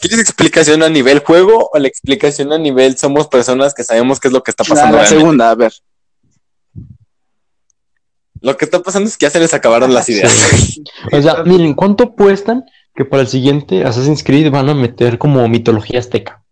[0.00, 4.28] ¿Quieres explicación a nivel juego o la explicación a nivel somos personas que sabemos qué
[4.28, 4.96] es lo que está La, pasando?
[4.96, 5.20] la realmente?
[5.20, 5.72] segunda, a ver.
[8.46, 10.30] Lo que está pasando es que ya se les acabaron las ideas.
[10.30, 10.84] Sí.
[11.12, 15.48] O sea, miren, ¿cuánto apuestan que para el siguiente Assassin's Creed van a meter como
[15.48, 16.44] mitología azteca?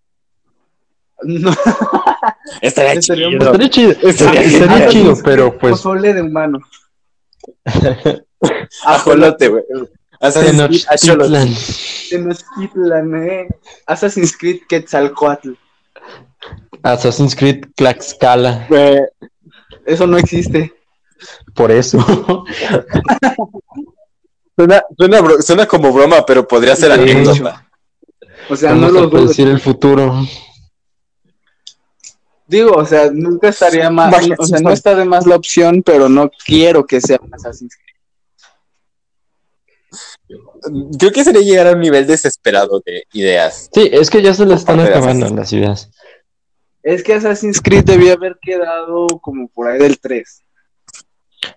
[1.23, 1.55] No,
[2.61, 3.47] Estaría Estaría chido.
[3.47, 6.59] Estaría chido, Estaría chido, pero pues Pozole de humano.
[8.85, 9.63] Ajolote, güey.
[10.19, 11.57] Assassin's Creed.
[12.11, 13.25] Tenochtitlan.
[13.25, 13.49] Eh.
[13.87, 15.53] Assassin's Creed Quetzalcoatl.
[16.83, 18.99] Assassin's Creed Tlaxcala, Güey,
[19.87, 20.73] Eso no existe.
[21.55, 21.99] Por eso.
[24.57, 27.01] Suena, suena, bro- suena como broma, pero podría ser Sí.
[27.01, 27.69] anécdota.
[28.49, 29.11] O sea, no lo a dudo.
[29.11, 30.15] predecir el futuro.
[32.47, 34.13] Digo, o sea, nunca estaría más.
[34.13, 37.19] Vaya, O sea, sí, no está de más la opción, pero no quiero que sea
[37.21, 37.85] un Assassin's Creed.
[40.99, 43.69] Creo que sería llegar a un nivel desesperado de ideas.
[43.73, 45.91] Sí, es que ya se le están acabando las ideas.
[46.83, 50.43] Es que Assassin's Creed debía haber quedado como por ahí del 3.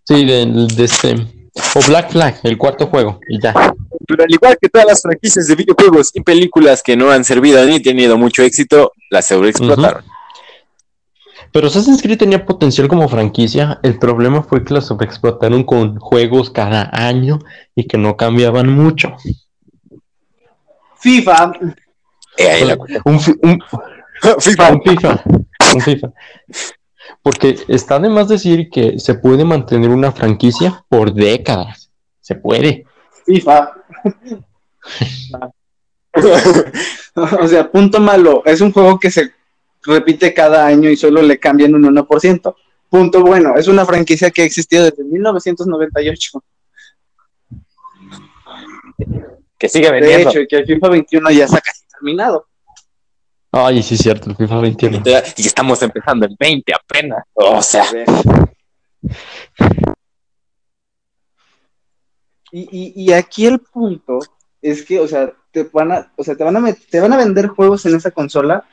[0.04, 1.16] Sí, de este.
[1.76, 3.52] O Black Flag, el cuarto juego, y ya.
[4.08, 7.66] Pero al igual que todas las franquicias de videojuegos y películas que no han servido
[7.66, 10.04] ni tenido mucho éxito, las sobreexplotaron.
[11.52, 13.80] Pero Assassin's Creed tenía potencial como franquicia.
[13.82, 17.40] El problema fue que la sobreexplotaron con juegos cada año
[17.76, 19.16] y que no cambiaban mucho.
[21.00, 21.52] FIFA.
[22.38, 23.60] Eh, ahí la- Un, fi- un-
[24.40, 24.72] FIFA.
[24.74, 25.24] un FIFA.
[25.76, 26.12] Un FIFA.
[27.22, 31.92] Porque está de más decir que se puede mantener una franquicia por décadas.
[32.22, 32.86] Se puede.
[33.26, 33.72] FIFA.
[37.42, 38.44] O sea, punto malo.
[38.46, 39.32] Es un juego que se
[39.84, 42.56] repite cada año y solo le cambian un 1%.
[42.90, 43.56] Punto bueno.
[43.56, 46.44] Es una franquicia que ha existido desde 1998.
[49.58, 50.30] que sigue De vendiendo.
[50.30, 52.48] hecho, y que el FIFA 21 ya está casi terminado.
[53.52, 55.02] Ay, sí es cierto, el FIFA 21.
[55.38, 57.24] Y estamos empezando el 20 apenas.
[57.34, 57.86] O sea.
[62.52, 64.20] Y, y, y aquí el punto
[64.62, 67.18] es que, o sea, te van a, o sea, te van a, te van a
[67.18, 68.66] vender juegos en esa consola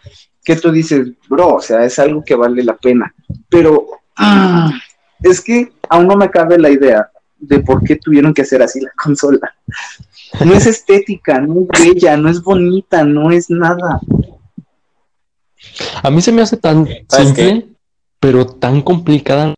[0.44, 3.14] que tú dices, bro, o sea, es algo que vale la pena.
[3.48, 4.70] Pero ah,
[5.22, 8.80] es que aún no me cabe la idea de por qué tuvieron que hacer así
[8.80, 9.54] la consola.
[10.44, 14.00] No es estética, no es bella, no es bonita, no es nada.
[16.02, 17.66] A mí se me hace tan ¿Sabes simple,
[18.20, 19.54] pero tan complicada.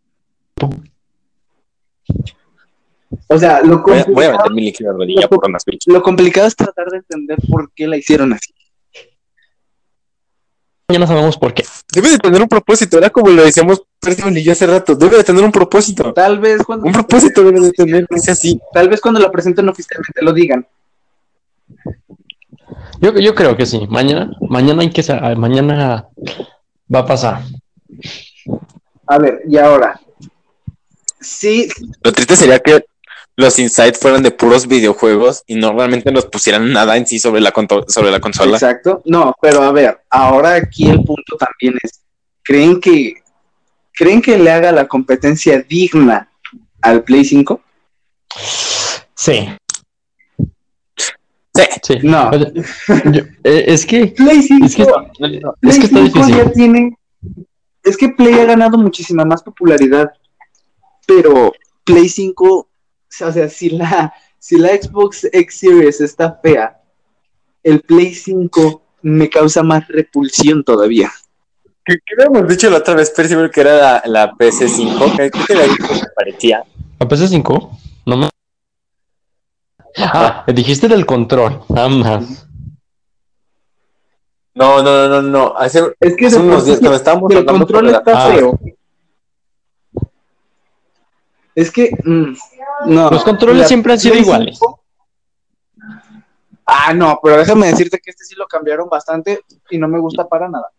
[3.27, 5.59] O sea, lo voy a, voy a complicado- meter mi líquido de rodilla por una
[5.59, 5.87] Switch.
[5.87, 8.53] Lo complicado es tratar de entender por qué la hicieron así.
[10.89, 11.65] Ya no sabemos por qué.
[11.93, 14.95] Debe de tener un propósito, era como lo decíamos Percival y yo hace rato.
[14.95, 16.13] Debe de tener un propósito.
[16.13, 18.59] Tal vez cuando Un propósito debe de tener, no así.
[18.71, 20.65] tal vez cuando la presenten oficialmente lo digan.
[22.99, 23.85] Yo, yo creo que sí.
[23.89, 26.07] Mañana, mañana hay que sa- mañana
[26.93, 27.41] va a pasar.
[29.07, 29.99] A ver, y ahora.
[31.19, 31.67] Sí,
[32.03, 32.83] Lo triste sería que
[33.35, 37.41] los insights fueran de puros videojuegos y no realmente nos pusieran nada en sí sobre
[37.41, 37.53] la,
[37.87, 38.53] sobre la consola.
[38.53, 39.01] exacto.
[39.05, 42.01] No, pero a ver, ahora aquí el punto también es,
[42.43, 43.15] ¿creen que
[43.93, 46.29] creen que le haga la competencia digna
[46.81, 47.61] al Play 5?
[49.15, 49.49] Sí.
[51.57, 51.63] Sí.
[51.83, 51.97] Sí.
[52.03, 52.31] No.
[53.11, 54.85] Yo- eh, es que Play 5, es que,
[55.17, 56.35] Play es que está 5 difícil.
[56.35, 56.97] ya tiene
[57.83, 60.11] es que Play ha ganado muchísima más popularidad,
[61.05, 61.53] pero
[61.85, 62.67] Play 5, o
[63.09, 66.79] sea, si la si la Xbox X Series está fea,
[67.63, 71.11] el Play 5 me causa más repulsión todavía.
[71.85, 75.15] ¿Qué, qué habíamos dicho la otra vez, Percival, que era la, la PS5?
[75.15, 76.63] Que creo que la dicho que parecía.
[76.99, 77.69] ¿A PS5?
[78.05, 78.29] No me...
[79.97, 82.47] Ah, dijiste del control, nada más.
[84.53, 85.53] No, no, no, no, no.
[85.57, 88.31] Hace, Es que hace de unos días estábamos el control la- está Ah.
[88.31, 88.59] feo.
[91.55, 92.33] Es que mm,
[92.87, 93.09] no.
[93.09, 94.57] Los controles la siempre han sido iguales.
[94.59, 94.83] 5
[96.69, 100.27] Ah, no, pero déjame decirte que este sí lo cambiaron bastante y no me gusta
[100.27, 100.69] para nada.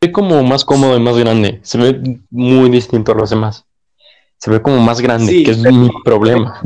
[0.00, 1.60] Se ve como más cómodo y más grande.
[1.64, 3.66] Se ve muy distinto a los demás.
[4.38, 6.60] Se ve como más grande, Sí, que es pero- mi problema.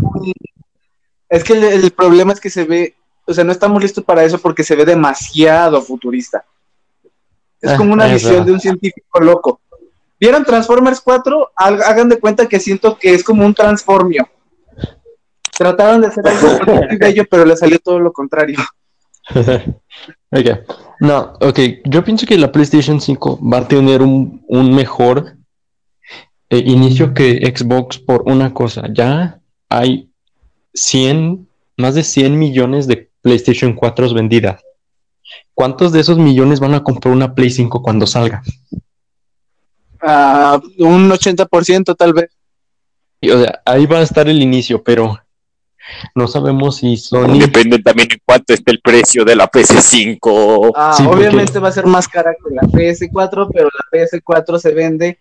[1.29, 2.95] Es que el, el problema es que se ve,
[3.27, 6.45] o sea, no estamos listos para eso porque se ve demasiado futurista.
[7.61, 9.61] Es Ah, como una visión de un científico loco.
[10.21, 11.51] ¿Vieron Transformers 4?
[11.57, 14.29] Hag- Hagan de cuenta que siento que es como un transformio.
[15.57, 18.59] Trataron de hacer algo bonito y bello, pero le salió todo lo contrario.
[19.35, 20.47] ok.
[21.01, 21.59] No, ok.
[21.85, 25.37] Yo pienso que la PlayStation 5 va a tener un, un mejor
[26.51, 28.85] eh, inicio que Xbox por una cosa.
[28.93, 30.08] Ya hay
[30.75, 34.63] 100, más de 100 millones de PlayStation 4 vendidas.
[35.55, 38.43] ¿Cuántos de esos millones van a comprar una Play 5 cuando salga?
[40.01, 42.31] Ah, un 80% tal vez.
[43.21, 45.19] Y, o sea, ahí va a estar el inicio, pero
[46.15, 47.39] no sabemos si Sony.
[47.41, 50.73] Depende también en cuánto esté el precio de la PS5.
[50.77, 54.59] Ah, Sí, porque- obviamente va a ser más cara que la PS4, pero la PS4
[54.61, 55.19] se vende.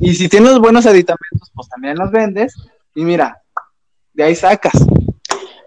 [0.00, 2.54] Y si tienes buenos aditamentos, pues también los vendes.
[2.96, 3.40] Y mira,
[4.16, 4.72] de ahí sacas.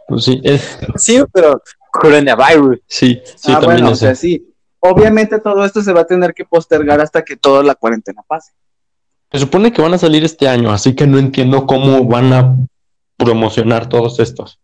[0.08, 2.80] Pues sí, es- Sí, pero coronavirus.
[2.88, 4.46] sí, sí, ah, también bueno, o sea, sí.
[4.80, 8.54] Obviamente todo esto se va a tener que postergar hasta que toda la cuarentena pase.
[9.32, 12.56] Se supone que van a salir este año, así que no entiendo cómo van a
[13.18, 14.60] promocionar todos estos.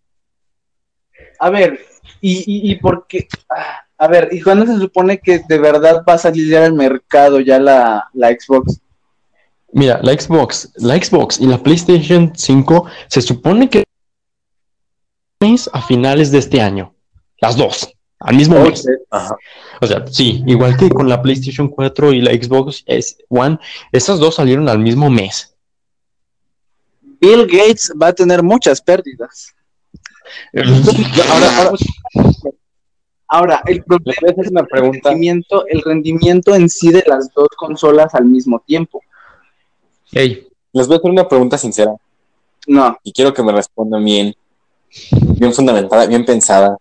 [1.40, 1.80] A ver,
[2.22, 3.28] y, y, y por qué.
[3.50, 6.74] Ah, a ver, ¿y cuándo se supone que de verdad va a salir ya al
[6.74, 8.80] mercado ya la, la Xbox?
[9.76, 13.84] Mira, la Xbox, la Xbox y la PlayStation 5 se supone que
[15.42, 16.96] es a finales de este año.
[17.42, 18.88] Las dos, al mismo mes.
[19.12, 19.36] Ajá.
[19.82, 23.60] O sea, sí, igual que con la PlayStation 4 y la Xbox S One,
[23.92, 25.54] esas dos salieron al mismo mes.
[27.20, 29.54] Bill Gates va a tener muchas pérdidas.
[30.54, 31.78] Ahora, ahora,
[33.28, 35.10] Ahora, el problema hacer una el pregunta.
[35.10, 39.02] rendimiento, el rendimiento en sí de las dos consolas al mismo tiempo.
[40.16, 41.94] Ey, Les voy a hacer una pregunta sincera
[42.68, 44.34] No, y quiero que me respondan bien,
[45.38, 46.78] bien fundamentada, bien pensada.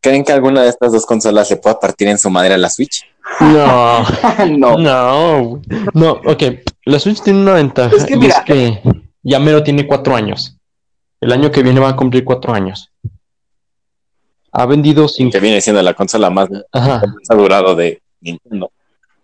[0.00, 2.70] ¿Creen que alguna de estas dos consolas le pueda partir en su madre a la
[2.70, 3.04] Switch?
[3.40, 4.02] no,
[4.58, 4.78] no.
[4.78, 5.62] no,
[5.94, 6.42] no, ok.
[6.86, 8.82] La Switch tiene una ventaja Es que mira- es que
[9.22, 10.56] ya mero tiene cuatro años.
[11.20, 12.90] El año que viene va a cumplir cuatro años.
[14.52, 15.32] Ha vendido cinco.
[15.32, 17.02] Que viene siendo la consola más, Ajá.
[17.06, 18.70] más ha durado de Nintendo.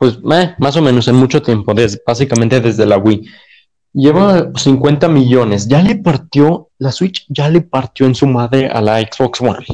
[0.05, 3.27] Pues eh, más o menos en mucho tiempo, des- básicamente desde la Wii.
[3.95, 5.67] Lleva 50 millones.
[5.67, 9.65] Ya le partió, la Switch ya le partió en su madre a la Xbox One.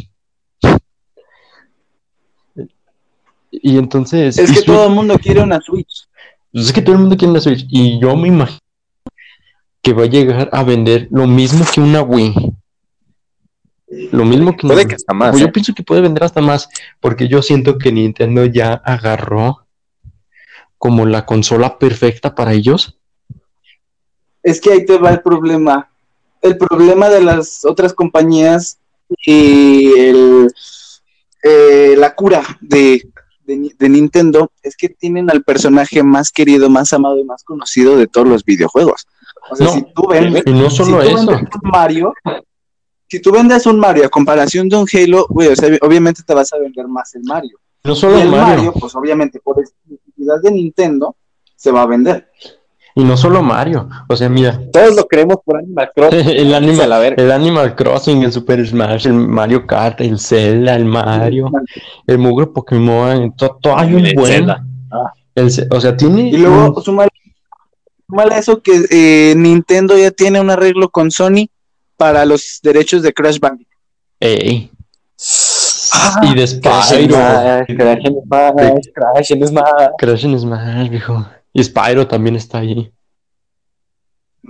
[3.51, 4.39] Y entonces...
[4.39, 6.07] Es que Switch- todo el mundo quiere una Switch.
[6.53, 7.67] pues es que todo el mundo quiere una Switch.
[7.69, 8.61] Y yo me imagino
[9.83, 12.35] que va a llegar a vender lo mismo que una Wii.
[14.13, 15.31] Lo mismo que Puede que hasta más.
[15.33, 15.47] Pues ¿eh?
[15.47, 16.69] yo pienso que puede vender hasta más,
[17.01, 19.67] porque yo siento que Nintendo ya agarró
[20.81, 22.97] como la consola perfecta para ellos.
[24.43, 25.91] Es que ahí te va el problema.
[26.41, 28.79] El problema de las otras compañías
[29.27, 30.51] y el,
[31.43, 33.07] eh, la cura de,
[33.45, 37.45] de Ni- de Nintendo es que tienen al personaje más querido, más amado y más
[37.45, 39.07] conocido de todos los videojuegos.
[39.51, 42.15] O sea, No, si tú vendes, Y no solo si tú eso, vendes un Mario,
[43.07, 46.33] si tú vendes un Mario a comparación de un Halo, güey, o sea, obviamente te
[46.33, 47.59] vas a vender más el Mario.
[47.85, 49.63] no Y solo el Mario, Mario, pues obviamente por
[50.21, 51.17] exclusividad de Nintendo,
[51.57, 52.29] se va a vender.
[52.95, 53.89] y no solo Mario.
[54.09, 56.29] O sea, mira, Todos lo queremos por Animal Crossing.
[56.29, 61.51] el Animal, el Animal Crossing, el Super Smash, el Mario Kart, el Zelda, el Mario,
[62.07, 64.33] el Mugre Pokémon, todo, todo hay un El buen.
[64.33, 64.65] Zelda.
[64.91, 65.13] Ah.
[65.35, 66.29] El o sea, tiene.
[66.29, 67.11] Y luego súmale,
[68.09, 71.49] súmale eso que eh, Nintendo ya tiene un arreglo con Sony
[71.97, 73.71] para los derechos de Crash Bandicoot.
[74.19, 74.71] Ey,
[75.93, 77.77] Ah, y de Crash and Spyro.
[77.77, 79.91] Crash and Smash, Crash and Smash.
[79.99, 81.27] Crash en Smash, viejo.
[81.53, 82.93] Y Spyro también está ahí.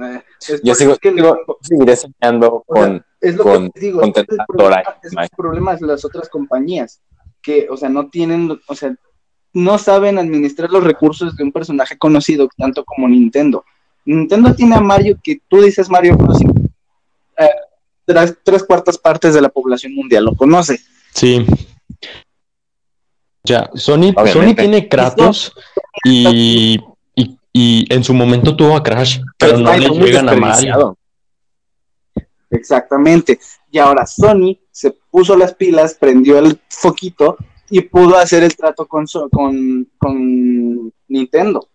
[0.03, 3.65] Eh, es Yo sigo, eso que sigo- seguiré soñando O sea, con es lo con-
[3.67, 5.35] que te digo, con es el problema, es el Mike.
[5.37, 7.01] problema de las otras compañías,
[7.43, 8.95] que, o sea, no tienen, o sea,
[9.53, 13.65] no saben administrar los recursos de un personaje conocido tanto como Nintendo.
[14.05, 16.41] Nintendo tiene a Mario que tú dices Mario Bros.
[17.39, 17.49] eh,
[18.05, 20.79] tres, tres cuartas partes de la población mundial lo conoce.
[21.15, 21.47] Sí.
[23.45, 24.13] Ya, Sony.
[24.33, 25.53] Sony tiene Kratos
[26.05, 26.79] y,
[27.15, 30.97] y, y en su momento tuvo a Crash, pero no le llegan a Mario.
[32.51, 33.39] Exactamente.
[33.71, 37.37] Y ahora Sony se puso las pilas, prendió el foquito
[37.71, 41.69] y pudo hacer el trato con, con, con Nintendo.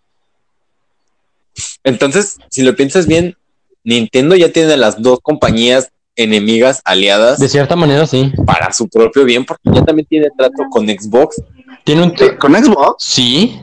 [1.82, 3.36] Entonces, si lo piensas bien,
[3.82, 8.32] Nintendo ya tiene las dos compañías enemigas aliadas De cierta manera, sí.
[8.46, 11.42] para su propio bien, porque ya también tiene trato con Xbox.
[11.84, 12.14] Tiene un.
[12.38, 13.04] Con Xbox.
[13.04, 13.60] Sí.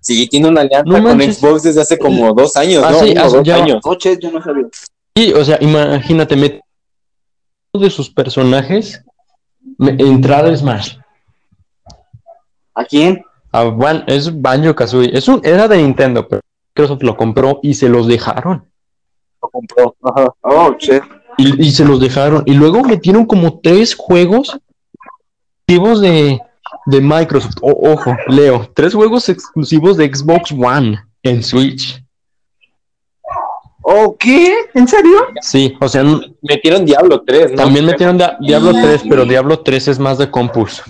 [0.00, 1.20] Sí, tiene una alianza No con.
[1.22, 2.98] Xbox desde hace como dos años, Ah, ¿no?
[3.00, 3.56] sí, Uno dos ya.
[3.56, 3.80] años.
[3.84, 4.66] Oche, yo no sabía.
[5.16, 6.60] Sí, o sea, imagínate,
[7.72, 9.02] de sus personajes
[9.78, 10.96] me- entrar al Smash.
[12.74, 13.24] ¿A quién?
[13.52, 15.16] Ah, Ban- es Banjo Kazooie.
[15.16, 16.42] Es un, era de Nintendo, pero
[16.74, 18.68] Microsoft lo compró y se los dejaron.
[19.40, 19.94] Lo compró.
[20.02, 20.28] Ajá.
[20.42, 21.00] Oh, che.
[21.38, 22.42] Y, y se los dejaron.
[22.46, 24.58] Y luego metieron como tres juegos
[25.66, 26.40] exclusivos de,
[26.86, 27.54] de Microsoft.
[27.62, 32.02] O- ojo, Leo, tres juegos exclusivos de Xbox One en Switch.
[33.86, 34.54] ¿O qué?
[34.72, 35.26] ¿En serio?
[35.42, 36.02] Sí, o sea,
[36.40, 37.56] Metieron Diablo 3, ¿no?
[37.56, 40.82] también metieron Dia- Diablo 3, pero Diablo 3 es más de Compus.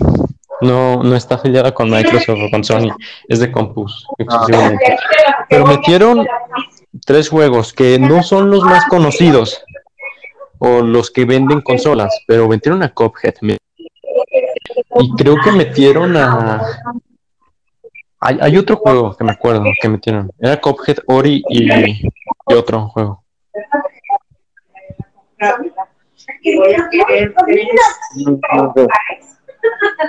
[0.61, 2.89] No, no está afiliada con Microsoft o con Sony,
[3.27, 4.97] es de Compus exclusivamente.
[5.49, 6.25] Pero metieron
[7.05, 9.61] tres juegos que no son los más conocidos
[10.59, 13.35] o los que venden consolas, pero metieron a Cuphead.
[13.41, 13.57] me-
[14.99, 16.61] Y creo que metieron a...
[18.19, 20.31] Hay, hay otro juego que me acuerdo que metieron.
[20.39, 23.23] Era Cuphead, Ori y, y otro juego.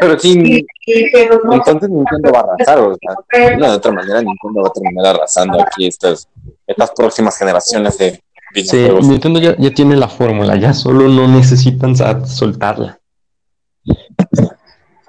[0.00, 4.62] Pero sí, entonces Nintendo va a arrasar, o sea, de una de otra manera Nintendo
[4.62, 6.28] va a terminar arrasando aquí estas,
[6.66, 8.20] estas próximas generaciones de
[8.54, 8.88] Sí.
[9.02, 11.94] Nintendo ya, ya tiene la fórmula, ya solo no necesitan
[12.26, 12.98] soltarla.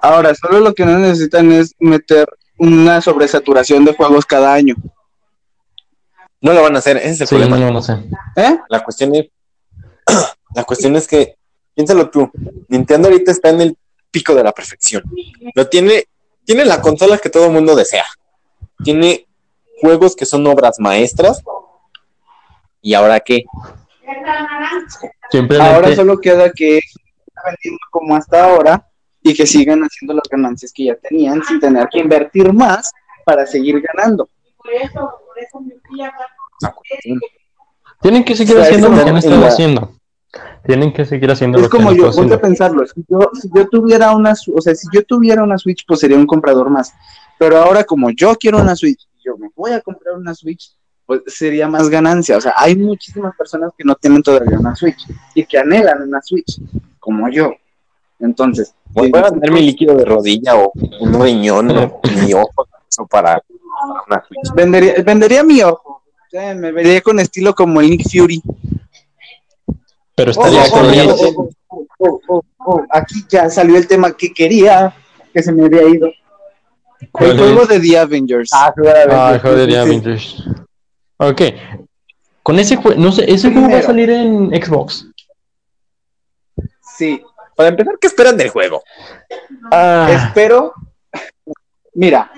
[0.00, 2.28] Ahora, solo lo que no necesitan es meter
[2.58, 4.74] una sobresaturación de juegos cada año.
[6.40, 7.58] No lo van a hacer, ese es el Sí, problema.
[7.58, 7.94] no, no sé.
[8.36, 8.58] ¿Eh?
[8.68, 9.26] La cuestión es,
[10.54, 11.36] la cuestión es que,
[11.74, 12.30] piénsalo tú,
[12.68, 13.76] Nintendo ahorita está en el
[14.10, 15.02] pico de la perfección.
[15.54, 16.04] Lo tiene,
[16.44, 18.04] tiene la consola que todo el mundo desea.
[18.84, 19.26] Tiene
[19.80, 21.42] juegos que son obras maestras.
[22.88, 23.44] ¿Y ahora qué?
[25.30, 26.80] Simplemente, Ahora solo queda que
[27.44, 28.88] vendiendo como hasta ahora
[29.20, 32.90] y que sigan haciendo las ganancias que ya tenían sin tener que invertir más
[33.26, 34.30] para seguir ganando.
[36.62, 37.20] La cuestión-
[38.00, 39.92] tienen que seguir O sea, haciendo lo que estado la- haciendo.
[40.64, 42.40] Tienen que seguir haciendo Es lo que como yo, ponte a haciendo.
[42.40, 42.86] pensarlo.
[42.86, 46.16] Si yo, si yo tuviera una, o sea, si yo tuviera una Switch, pues sería
[46.16, 46.94] un comprador más.
[47.38, 50.74] Pero ahora, como yo quiero una Switch, y yo me voy a comprar una Switch,
[51.08, 52.36] pues sería más ganancia.
[52.36, 56.20] O sea, hay muchísimas personas que no tienen todavía una Switch y que anhelan una
[56.20, 56.60] Switch,
[57.00, 57.50] como yo.
[58.20, 63.06] Entonces, Voy a vender mi líquido de rodilla o un riñón o mi ojo eso
[63.06, 63.42] para
[64.06, 64.54] una Switch.
[64.54, 66.02] vendería, vendería mi ojo.
[66.02, 68.42] O sea, me vería con estilo como el Nick Fury.
[70.14, 70.62] Pero Oh, estaría
[71.10, 74.94] oh, oh, oh, oh, oh, Aquí ya salió el tema que quería,
[75.32, 76.10] que se me había ido.
[77.12, 77.68] ¿Cuál El juego es?
[77.68, 78.50] de The Avengers.
[78.52, 78.74] Ah,
[79.40, 80.44] juego de The Sí.
[81.18, 81.42] Ok.
[82.42, 85.06] Con ese juego, no sé, ese juego va a salir en Xbox.
[86.96, 87.22] Sí,
[87.54, 88.82] Para empezar, ¿qué esperan del juego?
[89.70, 90.72] Ah, espero,
[91.94, 92.30] mira,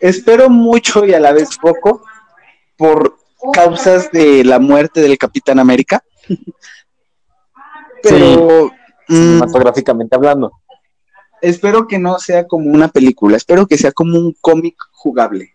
[0.00, 2.04] espero mucho y a la vez poco
[2.76, 3.16] por
[3.52, 6.02] causas de la muerte del Capitán América.
[8.02, 8.70] Pero
[9.08, 10.52] mm, Cinematográficamente hablando.
[11.40, 15.54] espero que no sea como una película, espero que sea como un cómic jugable.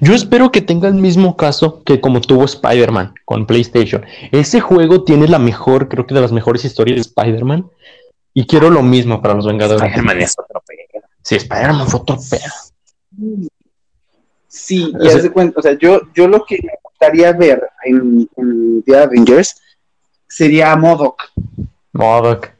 [0.00, 4.04] Yo espero que tenga el mismo caso que como tuvo Spider-Man con PlayStation.
[4.32, 7.70] Ese juego tiene la mejor, creo que de las mejores historias de Spider-Man.
[8.34, 9.82] Y quiero lo mismo para los Vengadores.
[9.82, 11.04] Spider-Man es otro pedo.
[11.22, 13.40] Sí, Spider-Man fue otro pedo.
[14.46, 18.82] Sí, y de cuenta, o sea, yo, yo lo que me gustaría ver en, en
[18.82, 19.60] The Avengers
[20.28, 21.22] sería a MODOK.
[21.92, 22.55] Modoc.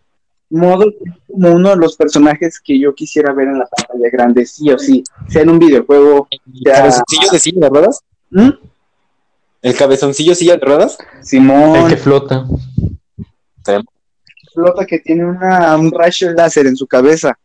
[0.50, 4.46] MODOK es como uno de los personajes que yo quisiera ver en la pantalla grande,
[4.46, 6.28] sí o sí, sea en un videojuego.
[6.30, 8.00] ¿El cabezoncillo de silla de ruedas?
[8.30, 8.48] ¿Mm?
[9.62, 10.98] ¿El cabezoncillo de silla de ruedas?
[11.22, 12.46] Simón, El que flota.
[14.54, 17.36] flota que tiene una, un rayo láser en su cabeza.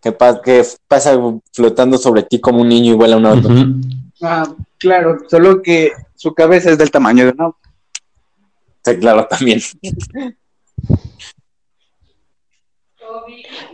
[0.00, 1.16] Que, pa- que pasa
[1.52, 3.48] flotando sobre ti como un niño igual a una auto.
[4.22, 7.50] Ah, claro, solo que su cabeza es del tamaño de una.
[8.84, 9.60] Sí, claro, también.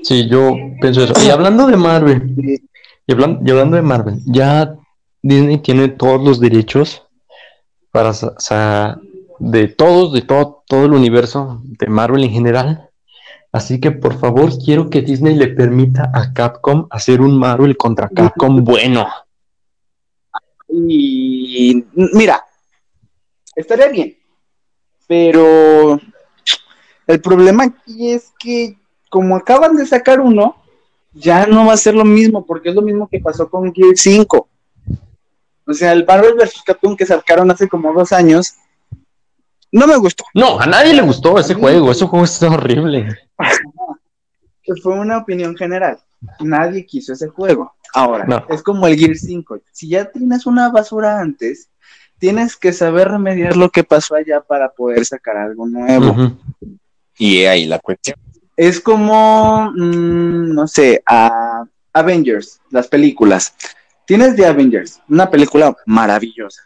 [0.02, 1.14] Sí, yo pienso eso.
[1.24, 2.34] Y hablando de Marvel,
[3.06, 4.74] y hablan- y hablando de Marvel, ya
[5.22, 7.02] Disney tiene todos los derechos
[7.90, 8.12] para
[9.40, 12.90] de todos, de todo, todo el universo de Marvel en general.
[13.50, 18.08] Así que por favor quiero que Disney le permita a Capcom hacer un Marvel contra
[18.08, 19.06] Capcom bueno.
[20.68, 21.82] Y
[22.12, 22.44] mira,
[23.56, 24.16] estaría bien,
[25.06, 25.98] pero
[27.06, 28.76] el problema aquí es que
[29.10, 30.56] como acaban de sacar uno,
[31.12, 33.96] ya no va a ser lo mismo, porque es lo mismo que pasó con Gear
[33.96, 34.48] 5.
[35.66, 36.62] O sea, el Marvel vs.
[36.64, 38.54] Capcom que sacaron hace como dos años,
[39.70, 40.24] no me gustó.
[40.34, 43.06] No, a nadie le gustó ese juego, ese juego está horrible.
[44.82, 45.98] Fue una opinión general.
[46.40, 47.72] Nadie quiso ese juego.
[47.94, 48.44] Ahora, No.
[48.48, 49.60] es como el Gear 5.
[49.72, 51.70] Si ya tienes una basura antes,
[52.18, 56.32] tienes que saber remediar lo que pasó allá para poder sacar algo nuevo.
[57.16, 58.16] Y ahí la cuestión.
[58.58, 63.54] Es como, mm, no sé, a Avengers, las películas.
[64.04, 66.62] Tienes The Avengers, una película maravillosa.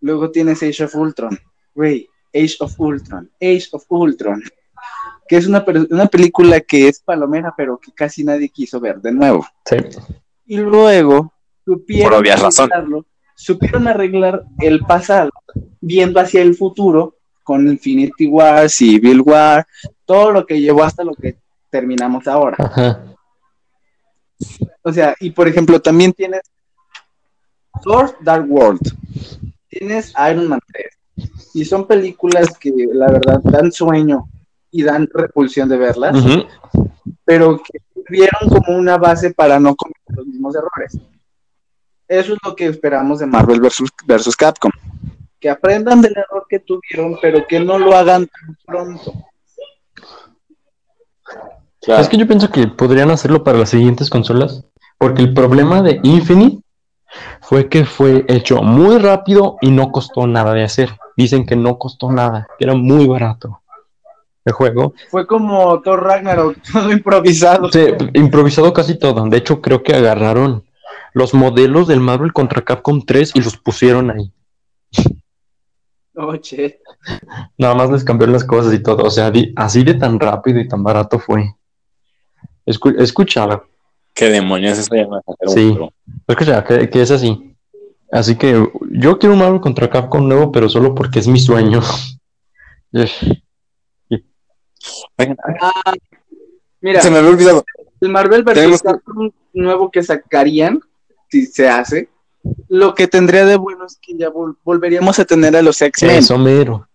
[0.00, 1.38] Luego tienes Age of Ultron.
[1.74, 4.42] Güey, Age of Ultron, Age of Ultron.
[5.28, 9.12] Que es una, una película que es palomera, pero que casi nadie quiso ver de
[9.12, 9.46] nuevo.
[9.66, 9.76] Sí.
[10.46, 11.30] Y luego
[11.62, 12.72] supieron Por obvias razones.
[12.72, 15.30] arreglarlo, supieron arreglar el pasado
[15.82, 19.66] viendo hacia el futuro con Infinity War, Civil War,
[20.04, 21.36] todo lo que llevó hasta lo que
[21.70, 22.56] terminamos ahora.
[22.58, 23.14] Ajá.
[24.82, 26.42] O sea, y por ejemplo, también tienes
[27.82, 28.80] Thor Dark World,
[29.68, 34.28] tienes Iron Man 3, y son películas que la verdad dan sueño
[34.70, 36.16] y dan repulsión de verlas,
[37.24, 37.78] pero que
[38.08, 40.98] vieron como una base para no cometer los mismos errores.
[42.06, 44.70] Eso es lo que esperamos de Marvel versus, versus Capcom.
[45.40, 49.12] Que aprendan del error que tuvieron, pero que no lo hagan tan pronto.
[51.80, 52.02] Claro.
[52.02, 54.64] Es que yo pienso que podrían hacerlo para las siguientes consolas,
[54.98, 56.62] porque el problema de Infinite
[57.40, 60.96] fue que fue hecho muy rápido y no costó nada de hacer.
[61.16, 63.60] Dicen que no costó nada, que era muy barato
[64.44, 64.94] el juego.
[65.10, 67.70] Fue como Thor Ragnarok, todo improvisado.
[67.70, 69.26] Sí, improvisado casi todo.
[69.28, 70.64] De hecho, creo que agarraron
[71.12, 74.32] los modelos del Marvel contra Capcom 3 y los pusieron ahí.
[76.16, 76.80] Oh, che.
[77.58, 79.02] Nada más les cambiaron las cosas y todo.
[79.02, 81.54] O sea, así de tan rápido y tan barato fue.
[82.64, 83.66] Escu- escúchalo.
[84.14, 84.78] ¿Qué demonios?
[84.78, 85.06] Eso ya
[85.48, 85.76] Sí.
[86.28, 87.56] Escucha, que, que es así.
[88.12, 91.80] Así que yo quiero un Marvel contra Capcom nuevo, pero solo porque es mi sueño.
[95.18, 95.36] Oigan,
[96.80, 97.64] Mira, se me había olvidado.
[98.00, 100.80] el Marvel versus Capcom nuevo que sacarían,
[101.28, 102.08] si se hace,
[102.68, 106.16] lo que tendría de bueno es que ya vol- volveríamos a tener a los X-Men,
[106.16, 106.88] Eso mero.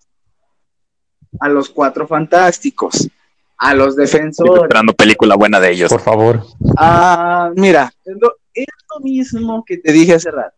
[1.40, 3.08] a los Cuatro Fantásticos,
[3.58, 4.64] a los Estoy Defensores.
[4.64, 5.90] esperando película buena de ellos.
[5.90, 6.44] Por favor.
[6.78, 10.56] Ah, mira, es lo, es lo mismo que te dije hace rato.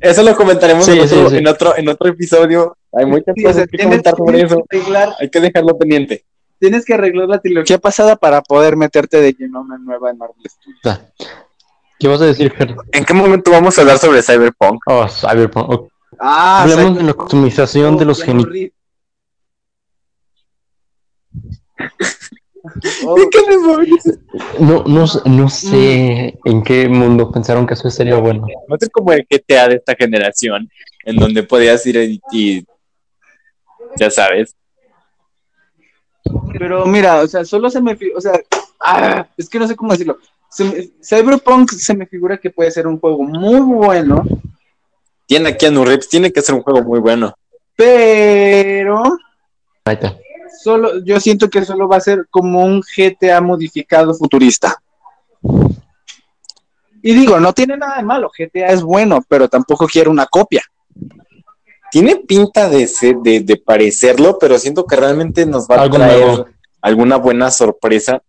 [0.00, 1.36] Eso lo comentaremos Sí, en, otro, sí, sí.
[1.36, 2.76] En, otro, en otro episodio.
[2.92, 4.64] Hay muchas Sí, o sea, cosas que tienes, comentar sobre tienes eso.
[4.68, 6.24] que arreglar, Hay que dejarlo pendiente.
[6.58, 10.18] tienes que arreglar la trilogía pasada para poder meterte de lleno a una nueva en
[10.18, 11.00] Marvel Studios.
[12.02, 12.74] ¿Qué vas a decir, Fer?
[12.90, 14.82] ¿En qué momento vamos a hablar sobre Cyberpunk?
[14.88, 15.70] Oh, Cyberpunk.
[15.70, 15.88] Ok,
[16.18, 16.98] Ah, Hablemos Cyberpunk.
[16.98, 18.72] de la customización de los genitales.
[23.04, 24.02] Oh, ¿Qué demonios?
[24.58, 28.46] No, no, sé- no sé en qué mundo pensaron que eso sería bueno.
[28.70, 30.68] Va a ser como el GTA de esta generación,
[31.04, 32.64] en donde podías ir y, y-
[33.96, 34.54] ya sabes.
[36.58, 38.40] Pero mira, o sea, solo se me, o sea,
[38.80, 40.18] ah, es que no sé cómo decirlo.
[40.54, 44.22] Se me- Cyberpunk se me figura que puede ser un juego muy bueno,
[45.26, 47.34] Tiene aquí a Reeves, tiene que ser un juego muy bueno.
[47.74, 49.02] pero
[49.84, 50.14] Ahí está.
[50.62, 54.76] solo, yo siento que solo va a ser como un GTA modificado futurista.
[57.04, 60.62] Y digo, no tiene nada de malo, GTA es bueno, pero tampoco quiero una copia.
[61.90, 66.26] Tiene pinta de, ser- de, de parecerlo, pero siento que realmente nos va a traer
[66.26, 66.46] nuevo.
[66.80, 68.22] alguna buena sorpresa.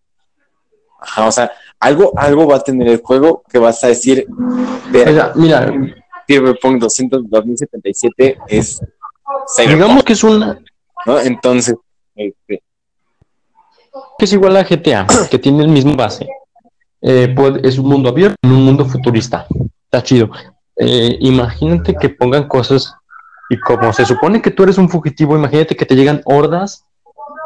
[1.00, 1.52] Ajá, o sea,
[1.84, 5.72] algo, algo va a tener el juego que vas a decir, O sea, mira,
[6.28, 8.80] Cyberpunk 200 2077 es
[9.56, 10.60] Cyberpunk, digamos que es una
[11.06, 11.20] ¿no?
[11.20, 11.76] Entonces,
[12.16, 12.64] este,
[14.18, 16.28] que es igual a GTA, que tiene el mismo base.
[17.02, 19.46] Eh, es un mundo abierto en un mundo futurista.
[19.84, 20.30] Está chido.
[20.78, 22.94] Eh, imagínate que pongan cosas
[23.50, 26.86] y como se supone que tú eres un fugitivo, imagínate que te llegan hordas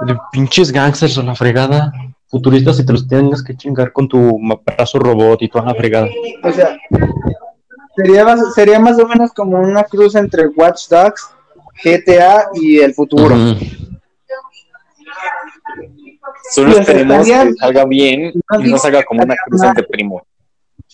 [0.05, 1.91] de pinches gangsters o la fregada
[2.27, 5.75] futuristas y te los tengas que chingar con tu ma- brazo robot y toda la
[5.75, 6.07] fregada.
[6.43, 6.77] O sea,
[7.95, 11.29] sería más, sería más o menos como una cruz entre Watch Dogs,
[11.83, 13.35] GTA y el futuro.
[16.51, 19.69] Solo Pues esperemos estaría- que salga bien no y no salga como una cruz mal.
[19.69, 20.23] entre primos.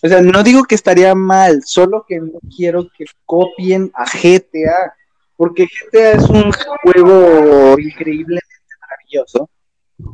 [0.02, 4.94] O sea, no digo que estaría mal, solo que no quiero que copien a GTA,
[5.38, 6.52] porque GTA es un
[6.84, 8.46] juego increíblemente
[8.82, 9.50] maravilloso,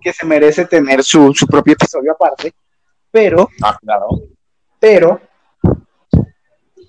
[0.02, 2.54] que se merece tener su, su propio episodio aparte,
[3.12, 4.08] pero, Ah, claro.
[4.80, 5.20] pero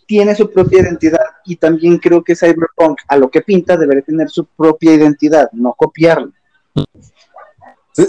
[0.07, 4.29] tiene su propia identidad y también creo que Cyberpunk, a lo que pinta, debería tener
[4.29, 6.33] su propia identidad, no copiarlo.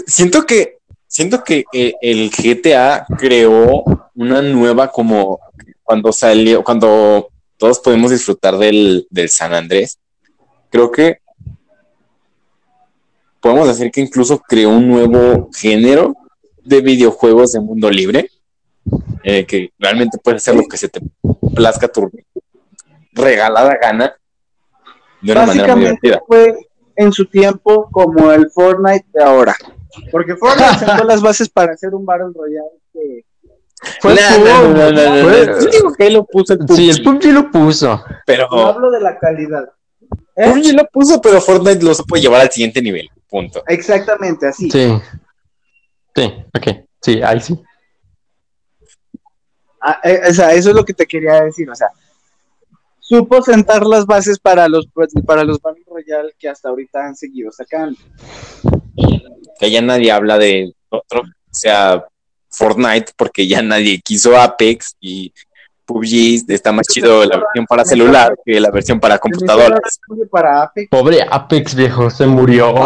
[0.06, 5.38] Siento que, siento que eh, el GTA creó una nueva como
[5.82, 9.98] cuando salió, cuando todos podemos disfrutar del, del San Andrés.
[10.70, 11.18] Creo que
[13.42, 16.14] podemos decir que incluso creó un nuevo género
[16.64, 18.30] de videojuegos de mundo libre,
[19.24, 21.00] eh, que realmente puedes hacer lo que se te
[21.54, 22.10] plazca tu
[23.12, 24.14] regalada gana
[25.20, 26.22] de una manera muy Básicamente divertida.
[26.26, 26.56] fue
[26.96, 29.56] en su tiempo como el Fortnite de ahora.
[30.10, 33.24] Porque Fortnite sentó las bases para hacer un Battle Royale que
[34.00, 37.02] Fue No, el no, PUBG, no, no, digo que él lo puso el Sí, el
[37.02, 38.04] PUBG, PUBG lo puso.
[38.26, 39.64] pero no hablo de la calidad.
[40.36, 40.50] ¿Eh?
[40.50, 43.08] PUBG lo puso, pero Fortnite lo supo llevar al siguiente nivel.
[43.32, 43.62] Punto.
[43.66, 44.70] Exactamente así.
[44.70, 44.92] Sí.
[46.14, 46.84] Sí, ok.
[47.00, 47.58] Sí, ahí sí.
[49.80, 51.68] Ah, eh, o sea, eso es lo que te quería decir.
[51.70, 51.88] O sea,
[53.00, 54.86] supo sentar las bases para los
[55.26, 57.98] para los Battle Royale que hasta ahorita han seguido sacando.
[59.58, 62.04] Que ya nadie habla de otro, o sea,
[62.50, 65.32] Fortnite, porque ya nadie quiso Apex y
[65.92, 69.80] PUBG está más chido la versión para celular que la versión para computadoras.
[70.30, 70.88] Para Apex.
[70.90, 72.74] Pobre Apex, viejo, se murió.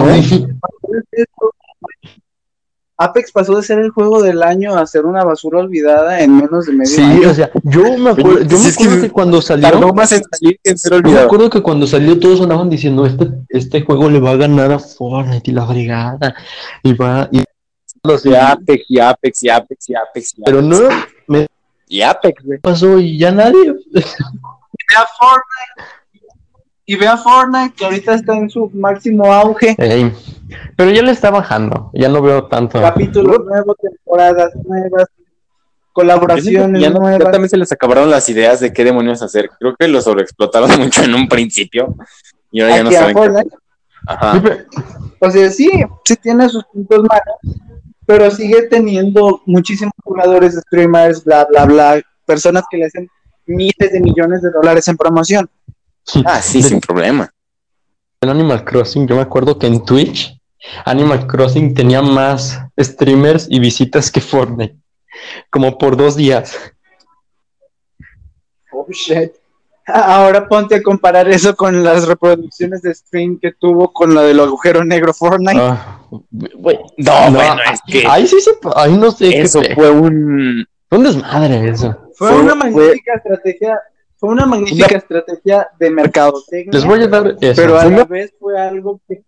[2.98, 6.64] Apex pasó de ser el juego del año a ser una basura olvidada en menos
[6.64, 7.28] de medio Sí, año.
[7.30, 9.92] o sea, yo me acuerdo, yo Sí, me es que acuerdo que cuando salió, Tardó
[9.92, 11.26] más en salir que en ser yo me olvidado.
[11.26, 14.78] acuerdo que cuando salió todos andaban diciendo este, este juego le va a ganar a
[14.78, 16.34] Fortnite y la brigada
[16.82, 17.42] y va y
[18.02, 20.80] los Y Apex, y Apex, y Apex, y Apex, y pero Apex.
[20.80, 20.88] no
[21.28, 21.46] me
[21.88, 22.58] Y Apex, güey.
[22.58, 25.96] pasó y ya nadie Ve a Fortnite.
[26.84, 29.74] Y ve a Fortnite que ahorita está en su máximo auge.
[30.76, 32.80] Pero ya le está bajando, ya no veo tanto.
[32.80, 35.06] Capítulos nuevos, temporadas nuevas,
[35.92, 39.50] colaboraciones Ya, no- ya también se les acabaron las ideas de qué demonios hacer.
[39.58, 41.94] Creo que lo sobreexplotaron mucho en un principio.
[42.52, 43.44] Y ahora ya no saben qué.
[44.06, 44.42] Ajá.
[45.18, 45.68] O sea, sí,
[46.04, 47.58] sí tiene sus puntos malos,
[48.06, 53.08] pero sigue teniendo muchísimos jugadores, streamers, bla, bla, bla, personas que le hacen
[53.46, 55.50] miles de millones de dólares en promoción.
[56.24, 57.30] Ah, sí, sin problema.
[58.20, 60.38] En Animal Crossing, yo me acuerdo que en Twitch,
[60.84, 64.76] Animal Crossing tenía más streamers y visitas que Fortnite,
[65.50, 66.56] como por dos días.
[68.72, 69.32] Oh, shit.
[69.86, 74.40] Ahora ponte a comparar eso con las reproducciones de stream que tuvo con la del
[74.40, 75.60] agujero negro Fortnite.
[75.60, 79.74] Ah, güey, No, no, bueno, es que ahí sí se, ahí no sé eso qué,
[79.76, 80.66] fue un.
[80.88, 81.96] fue un desmadre eso.
[82.14, 83.80] fue, fue- una fue- magnífica estrategia,
[84.16, 86.72] fue una magnífica estrategia de mercadotecnia.
[86.72, 87.52] Les voy a dar eso.
[87.62, 89.22] pero a la vez fue algo que,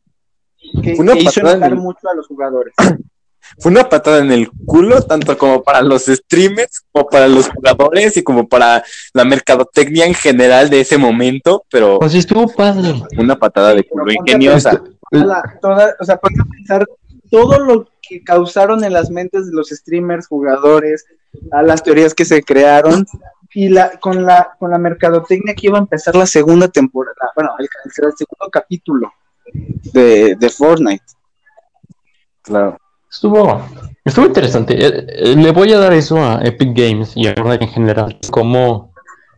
[0.82, 2.74] que- que hizo enojar mucho a los jugadores.
[3.58, 8.16] Fue una patada en el culo, tanto como para los streamers, como para los jugadores
[8.16, 8.84] y como para
[9.14, 12.94] la mercadotecnia en general de ese momento, pero Pues estuvo padre.
[13.18, 14.82] una patada de culo ingeniosa.
[15.10, 16.86] La- toda- o sea, ponte a pensar
[17.30, 21.04] todo lo que causaron en las mentes de los streamers, jugadores,
[21.52, 23.06] a las teorías que se crearon
[23.54, 27.50] y la con la con la mercadotecnia que iba a empezar la segunda temporada, bueno,
[27.58, 29.12] el, el segundo capítulo
[29.92, 31.04] de, de Fortnite.
[32.42, 32.78] Claro.
[33.10, 33.62] Estuvo,
[34.04, 34.74] estuvo interesante.
[34.74, 38.18] Eh, eh, Le voy a dar eso a Epic Games y a Fortnite en general.
[38.30, 38.92] Cómo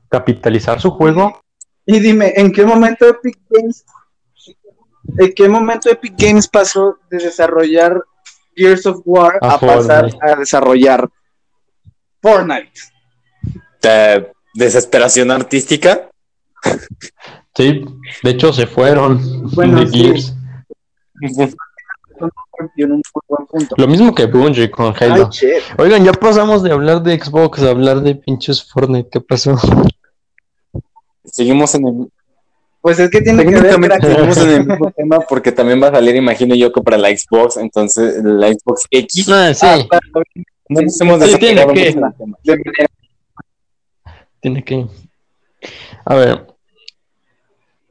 [0.09, 1.41] capitalizar su juego.
[1.87, 3.85] Y dime, ¿en qué momento Epic Games
[5.19, 8.03] ¿En qué momento Epic Games pasó de desarrollar
[8.55, 10.19] Gears of War A a, pasar Fortnite.
[10.33, 11.09] a desarrollar
[12.21, 12.73] Fortnite?
[13.83, 16.11] Eh, desesperación artística.
[17.57, 17.85] Sí,
[18.23, 20.03] de hecho se fueron Bueno, de sí.
[20.03, 20.35] Gears.
[22.77, 23.75] En un muy buen punto.
[23.79, 25.31] Lo mismo que Bungie con Halo.
[25.79, 29.09] Oigan, ya pasamos de hablar de Xbox a hablar de pinches Fortnite.
[29.11, 29.57] ¿Qué pasó?
[31.25, 32.13] Seguimos en el,
[32.81, 35.93] Pues es que tiene que ver, seguimos en el mismo tema porque también va a
[35.93, 39.29] salir, imagino yo, que para la Xbox, entonces la Xbox X.
[39.29, 39.79] Ah, sí, Ah,
[40.69, 41.97] No nos hemos Sí, tiene que.
[44.41, 44.87] tiene que.
[46.05, 46.47] A ver.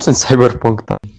[0.06, 1.19] En Cyberpunk también.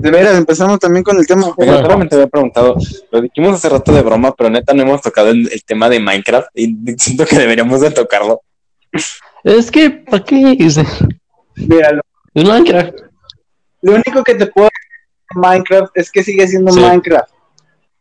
[0.00, 1.52] De veras, empezamos también con el tema.
[1.56, 2.76] Oigan, solamente había preguntado,
[3.10, 6.00] lo dijimos hace rato de broma, pero neta no hemos tocado el, el tema de
[6.00, 8.40] Minecraft y siento que deberíamos de tocarlo.
[9.44, 10.56] Es que, ¿para qué?
[10.58, 10.78] Es,
[11.56, 12.02] Mira, lo,
[12.34, 12.94] es Minecraft.
[13.82, 16.80] lo único que te puedo decir de Minecraft es que sigue siendo Sí.
[16.80, 17.30] Minecraft.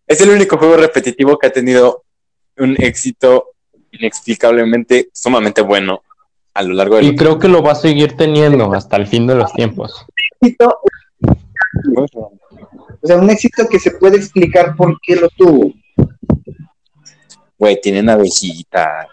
[0.07, 2.03] Es el único juego repetitivo que ha tenido
[2.57, 3.49] un éxito
[3.91, 6.01] inexplicablemente sumamente bueno
[6.53, 9.27] a lo largo de Y creo que lo va a seguir teniendo hasta el fin
[9.27, 10.05] de los tiempos.
[13.01, 15.73] O sea, un éxito que se puede explicar por qué lo tuvo.
[17.57, 19.07] Güey, tienen abejitas.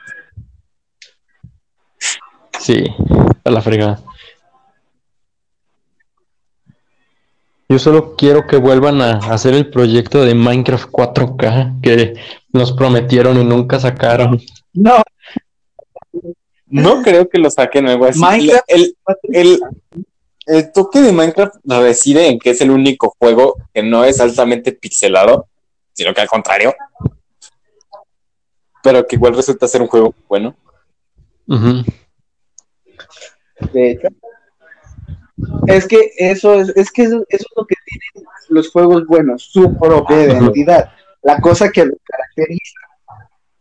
[2.60, 2.84] Sí,
[3.44, 4.00] a la fregada.
[7.68, 12.14] Yo solo quiero que vuelvan a hacer el proyecto de Minecraft 4K que
[12.52, 14.40] nos prometieron y nunca sacaron.
[14.72, 15.02] No,
[16.66, 18.20] No creo que lo saquen algo así.
[18.20, 18.96] Minecraft- El,
[19.32, 19.60] el, el
[20.72, 25.48] toque de Minecraft reside en que es el único juego que no es altamente pixelado,
[25.92, 26.74] sino que al contrario.
[28.82, 30.54] Pero que igual resulta ser un juego bueno.
[33.72, 34.08] De hecho.
[35.66, 39.42] Es que eso es, es que eso, eso es lo que tienen los juegos buenos,
[39.42, 40.90] su propia identidad,
[41.22, 42.80] la cosa que los caracteriza.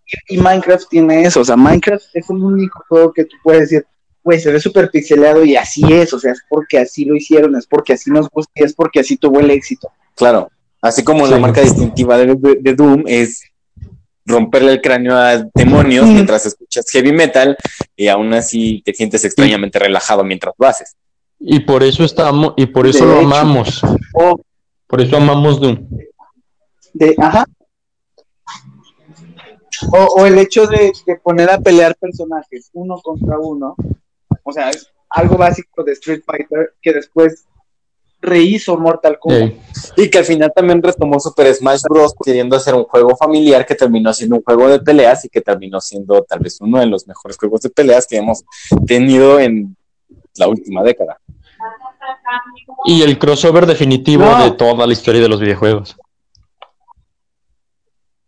[0.05, 3.69] Y, y Minecraft tiene eso, o sea, Minecraft es el único juego que tú puedes
[3.69, 3.85] decir,
[4.25, 7.55] güey, se ve súper pixeleado y así es, o sea, es porque así lo hicieron,
[7.55, 9.89] es porque así nos gusta y es porque así tuvo el éxito.
[10.15, 10.49] Claro.
[10.81, 11.31] Así como Sí.
[11.31, 13.41] la marca distintiva de, de- de Doom es
[14.25, 17.55] romperle el cráneo a demonios mientras escuchas heavy metal
[17.95, 20.95] y aún así te sientes extrañamente relajado mientras lo haces.
[21.39, 23.27] Y por eso estamos, y por eso De lo hecho.
[23.27, 23.81] amamos.
[24.13, 24.39] O
[24.87, 25.87] Por eso amamos Doom.
[26.93, 27.45] de, ajá.
[29.91, 33.75] O, o el hecho de, de poner a pelear personajes uno contra uno.
[34.43, 37.45] O sea, es algo básico de Street Fighter que después
[38.21, 39.53] rehizo Mortal Kombat.
[39.97, 42.13] Y que al final también retomó Super Smash Bros.
[42.23, 45.79] queriendo hacer un juego familiar que terminó siendo un juego de peleas y que terminó
[45.79, 48.43] siendo tal vez uno de los mejores juegos de peleas que hemos
[48.87, 49.75] tenido en
[50.37, 51.19] la última década.
[52.85, 54.43] Y el crossover definitivo No.
[54.43, 55.95] de toda la historia de los videojuegos.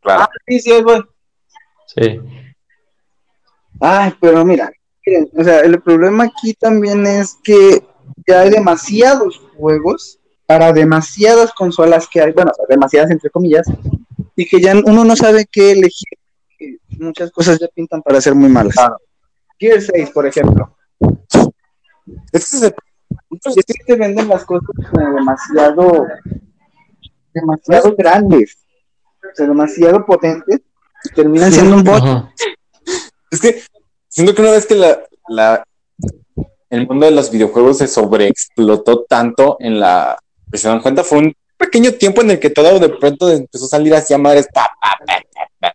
[0.01, 0.23] Claro.
[0.23, 1.03] Ah, sí, sí, ahí voy.
[1.87, 2.19] Sí.
[3.79, 4.71] Ay, pero mira,
[5.07, 7.81] miren, o sea, el problema aquí también es que
[8.27, 13.65] ya hay demasiados juegos para demasiadas consolas que hay, bueno, o sea, demasiadas entre comillas,
[14.35, 16.09] y que ya uno no sabe qué elegir.
[16.57, 18.73] que Muchas cosas ya pintan para ser muy malas.
[18.75, 18.97] Claro.
[19.59, 20.75] Gear 6, por ejemplo.
[22.31, 22.75] Es que se-
[23.29, 26.05] Y es que te venden las cosas como demasiado,
[27.33, 28.57] demasiado grandes,
[29.31, 30.61] o sea, demasiado potentes,
[31.03, 32.01] y terminan siendo un bot.
[32.03, 32.31] Ajá.
[33.31, 33.61] Es que
[34.17, 34.99] siento que una vez que la,
[35.29, 35.63] la-
[36.71, 40.17] el mundo de los videojuegos se sobreexplotó tanto en la
[40.51, 43.65] que se dan cuenta fue un pequeño tiempo en el que todo de pronto empezó
[43.65, 45.73] a salir hacia madres pa, pa, pa, pa, pa.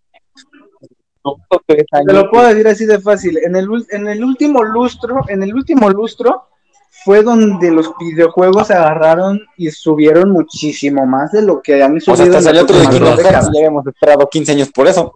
[1.25, 3.39] Dos o tres Te lo puedo decir así de fácil.
[3.39, 6.49] En el, en el último lustro, en el último lustro
[7.05, 12.01] fue donde los videojuegos se agarraron y subieron muchísimo más de lo que han o
[12.01, 15.15] subido sea, hasta salió otro de y ya habíamos esperado 15 años por eso.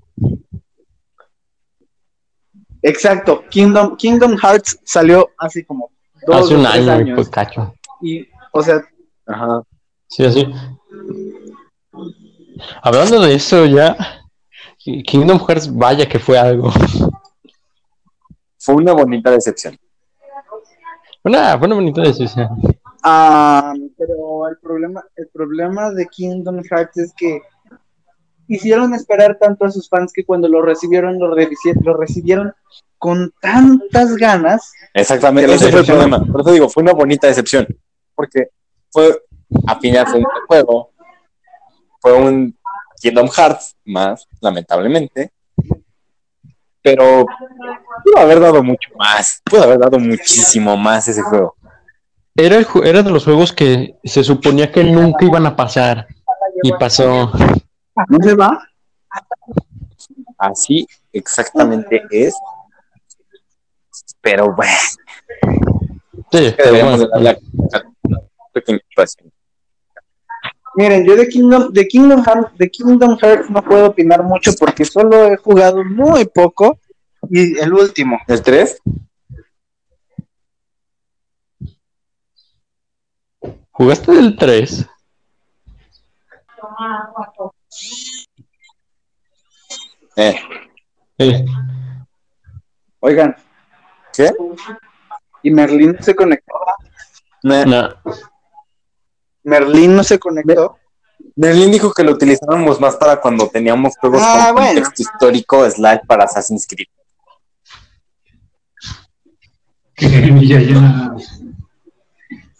[2.82, 3.44] Exacto.
[3.50, 5.90] Kingdom, Kingdom Hearts salió así como
[6.26, 7.14] dos Hace o un tres año y años.
[7.16, 7.74] pues cacho.
[8.00, 8.82] Y, o sea,
[9.26, 9.62] Ajá.
[10.08, 10.46] Sí, así.
[12.82, 13.96] Hablando de eso ya,
[14.78, 16.70] Kingdom Hearts, vaya que fue algo.
[18.58, 19.76] Fue una bonita decepción.
[21.24, 22.48] Una, fue una bonita decisión.
[23.02, 27.40] Ah, pero el problema, el problema de Kingdom Hearts es que
[28.48, 32.52] hicieron esperar tanto a sus fans que cuando lo recibieron, lo, lo recibieron
[32.98, 34.72] con tantas ganas.
[34.94, 36.24] Exactamente, ese fue el problema.
[36.24, 37.66] Por eso digo, fue una bonita decepción.
[38.14, 38.48] Porque
[38.90, 39.22] fue,
[39.66, 40.90] al final fue un juego.
[42.00, 42.56] Fue un
[43.00, 45.30] Kingdom Hearts más, lamentablemente.
[46.82, 47.26] Pero
[48.04, 49.42] pudo haber dado mucho más.
[49.44, 51.56] Pudo haber dado muchísimo más ese juego.
[52.34, 56.06] Era, el, era de los juegos que se suponía que nunca iban a pasar.
[56.62, 57.32] Y pasó.
[58.08, 58.68] ¿No se va?
[60.38, 62.34] Así exactamente es.
[64.20, 64.72] Pero bueno,
[66.32, 67.08] Sí, pero bueno.
[70.74, 74.84] Miren, yo de Kingdom, de Kingdom Hearts, de Kingdom Hearts no puedo opinar mucho porque
[74.84, 76.78] solo he jugado muy poco
[77.30, 78.18] y el último.
[78.26, 78.82] ¿El 3?
[83.70, 84.86] ¿Jugaste del 3?
[90.16, 90.36] Eh,
[91.18, 91.44] Sí.
[93.00, 93.34] Oigan,
[94.12, 94.30] ¿Qué?
[95.42, 96.52] y Merlín no se conectó.
[97.42, 97.64] Nah.
[97.64, 97.88] No.
[99.44, 100.78] Merlín no se conectó.
[101.34, 104.80] Berlín dijo que lo utilizábamos más para cuando teníamos juegos Ah, con bueno.
[104.82, 106.88] contexto histórico slash para Assassin's Creed.
[110.46, 111.14] Ya, ya.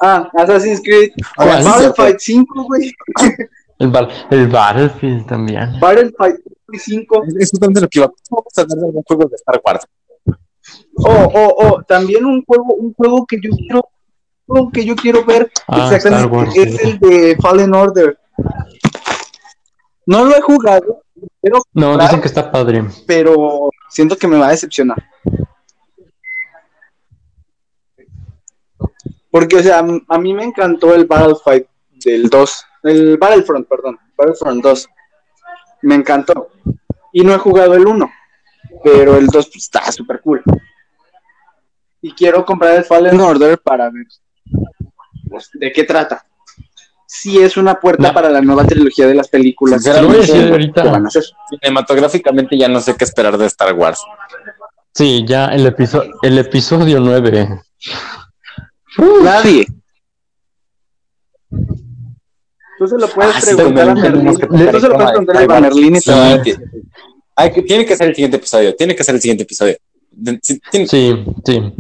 [0.01, 1.13] Ah, Assassin's Creed.
[1.37, 1.63] ¿Cuál?
[1.65, 2.95] Battlefield 5, güey.
[3.79, 5.79] El, Val- el Battlefield también.
[5.81, 6.41] Battlefield
[6.73, 7.23] 5.
[7.39, 8.11] Es justamente lo que iba.
[8.31, 9.87] Vamos a hablar de algún juego de Star Wars.
[10.99, 13.89] Oh, oh, oh, también un juego, un juego que yo quiero,
[14.47, 16.89] un juego que yo quiero ver Ah, exactamente Wars, es sí.
[16.89, 18.19] el de Fallen Order.
[20.07, 21.03] No lo he jugado,
[21.41, 22.85] pero, No, dicen que está padre.
[23.07, 25.05] pero siento que me va a decepcionar.
[29.31, 31.67] Porque, o sea, a- a mí me encantó el Battlefield
[32.05, 34.89] del 2, el Battlefront, perdón, Battlefront 2.
[35.83, 36.49] Me encantó.
[37.13, 38.11] Y no he jugado el 1,
[38.85, 40.43] pero el 2 pues, está súper cool.
[42.03, 44.07] Y quiero comprar el Fallen Order para ver
[45.29, 46.25] pues, de qué trata.
[47.09, 48.15] Si es una puerta No.
[48.15, 50.85] para la nueva trilogía de las películas Te lo voy a decir que ahorita.
[50.85, 51.25] van a hacer.
[51.49, 54.01] Cinematográficamente ya no sé qué esperar de Star Wars.
[54.93, 57.61] Sí, ya el, episodio el episodio 9.
[59.23, 59.67] Nadie.
[62.79, 64.67] Tú se lo puedes Ah, sí, preguntar a también tenemos Merlín.
[64.67, 65.61] que Tú se lo puedes preguntar a.
[65.61, 66.57] Merlín y te va a Sí, decir.
[67.55, 68.75] que- tiene que ser el siguiente episodio.
[68.77, 69.77] Tiene que ser el siguiente episodio.
[70.43, 71.73] Sí, tiene- Sí, sí.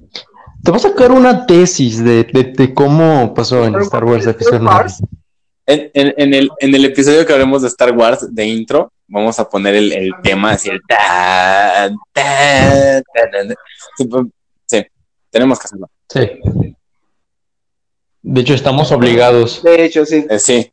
[0.63, 4.59] Te voy a sacar una tesis de, de, de cómo pasó en Star Wars episodio
[4.61, 4.91] 9.
[5.67, 9.39] En, en- en el, en el episodio que hablemos de Star Wars de intro, vamos
[9.39, 13.55] a poner el, el tema así, el tan, tan, tan, tan.
[13.97, 14.27] Sí, pues,
[14.67, 14.85] sí,
[15.31, 15.89] tenemos que hacerlo.
[16.09, 16.21] Sí.
[18.23, 19.63] De hecho, estamos obligados.
[19.63, 20.27] De hecho, sí.
[20.29, 20.73] Eh, sí,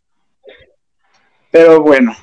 [1.53, 2.15] Pero bueno.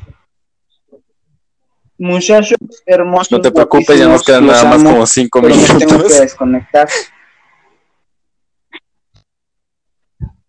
[1.96, 3.30] Muchachos hermosos.
[3.30, 5.86] no te preocupes, ya nos quedan nada más amo, como cinco pero me tengo que
[5.86, 6.18] minutos.
[6.20, 6.88] desconectar.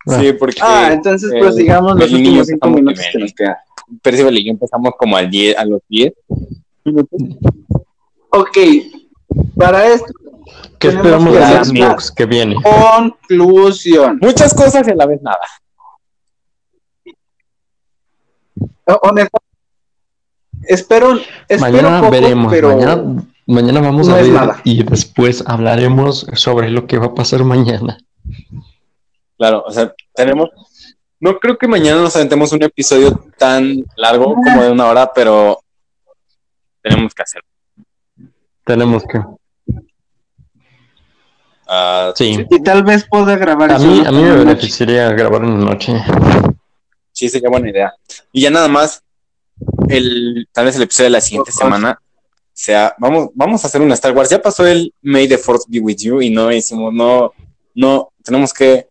[0.07, 3.55] Sí, porque Ah, entonces eh, prosigamos los últimos cinco minutos que nos quedan.
[4.01, 6.13] Percival y yo empezamos como al 10, a los 10
[6.86, 7.21] minutos.
[8.29, 8.57] Ok,
[9.57, 10.11] para esto,
[10.79, 12.55] ¿Qué esperamos hacer Xbox que viene?
[12.55, 14.17] conclusión.
[14.21, 15.38] Muchas cosas y a la vez nada.
[17.05, 17.09] O-
[18.61, 18.70] honesta-
[20.63, 21.13] espero,
[21.47, 22.51] espero Mañana poco, veremos.
[22.51, 24.61] pero Mañana, mañana vamos no a ver nada.
[24.63, 27.97] y después hablaremos sobre lo que va a pasar mañana.
[29.38, 30.49] Claro, o sea, tenemos.
[31.19, 35.59] No creo que mañana nos aventemos un episodio tan largo como de una hora, pero
[36.82, 37.47] tenemos que hacerlo.
[38.65, 39.19] Tenemos que.
[41.67, 42.45] Ah, Sí.
[42.49, 45.93] y tal vez pueda grabar A mí, a mí me beneficiaría grabar en la noche.
[47.22, 47.93] Sí, sería buena idea.
[48.32, 49.03] Y ya nada más,
[49.89, 52.01] el, tal vez el episodio de la siguiente semana
[52.51, 54.30] sea, vamos, vamos a hacer una Star Wars.
[54.30, 57.32] Ya pasó el May the Force be with you y no hicimos, no,
[57.76, 58.88] no, tenemos que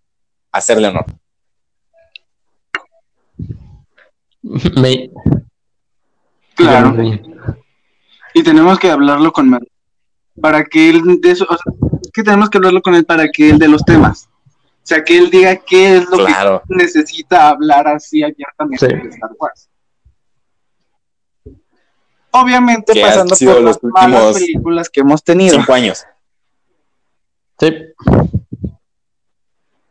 [0.53, 1.07] hacerle honor.
[4.43, 5.11] Me-
[6.55, 6.95] Claro.
[8.35, 9.63] Y tenemos que hablarlo con Mer.
[10.41, 11.73] Para que él de eso, o sea,
[12.13, 14.29] que tenemos que hablarlo con él para que él de los temas.
[14.91, 16.63] O sea, que él diga qué es lo Claro.
[16.69, 18.93] que necesita hablar así abiertamente Sí.
[18.93, 19.69] de Star Wars.
[22.33, 25.55] Obviamente pasando por los las malas últimos películas que hemos tenido.
[25.55, 26.05] Cinco años.
[27.61, 27.73] Sí.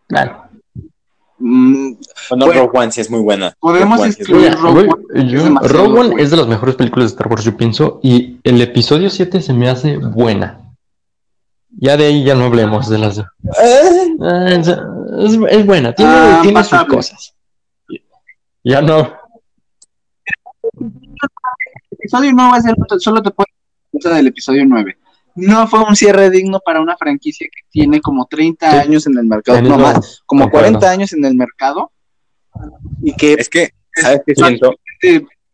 [0.10, 0.32] Vale.
[1.38, 1.94] Mm,
[2.32, 2.62] Bueno, Bueno.
[2.64, 3.56] Rogue One sí es muy buena.
[3.58, 7.28] Podemos Rogue excluir- Rogue One yo- Rogue One es de las mejores películas de Star
[7.30, 10.69] Wars, yo pienso, y el episodio 7 se me hace buena.
[11.82, 13.18] Ya de ahí ya no hablemos de las...
[13.20, 13.24] Eh,
[14.50, 17.36] es, es- es buena, tiene, Ah, tiene sus cosas.
[18.64, 19.14] Ya no.
[21.92, 23.48] episodio 9 es el, solo te puedo
[24.16, 24.98] del episodio 9.
[25.36, 28.78] No fue un cierre digno para una franquicia que tiene como 30 Sí.
[28.78, 30.68] años en el mercado, no más, como concuerdo.
[30.80, 31.92] 40 años en el mercado.
[33.02, 34.76] Y que Es que, ¿sabes qué siento?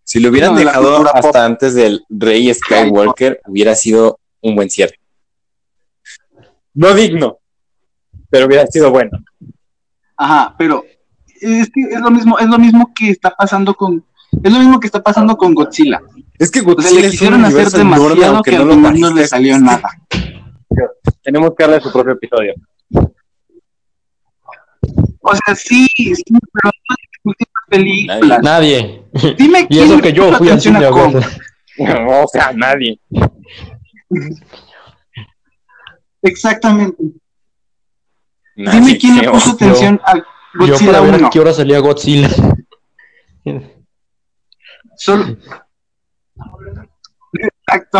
[0.04, 1.36] Si lo hubieran No, dejado hasta pop.
[1.36, 5.00] antes del Rey Skywalker, hubiera sido un buen cierre.
[6.76, 7.40] No digno,
[8.30, 9.18] pero hubiera sido bueno.
[10.18, 10.84] Ajá, pero
[11.42, 14.04] es, que es lo mismo, es lo mismo que está pasando con
[14.44, 16.02] es lo mismo que está pasando con Godzilla.
[16.38, 19.14] Es que O sea, Godzilla le es un quisieron hacer demasiado que no al no
[19.14, 19.90] le salió nada.
[21.24, 22.54] Tenemos que darle su propio episodio.
[25.22, 28.40] O sea, sí, sí, pero no en las últimas películas.
[28.44, 29.04] Nadie.
[29.38, 30.90] Dime Y quién eso le que yo fui al cine a.
[31.78, 33.00] No, o sea, nadie.
[36.26, 37.04] Exactamente.
[38.56, 40.24] Dime quién le puso atención a Yo
[40.56, 41.28] Godzilla para ver 1.
[41.28, 42.30] a qué hora salía Godzilla.
[44.98, 45.38] Solo...
[47.34, 48.00] Exacto.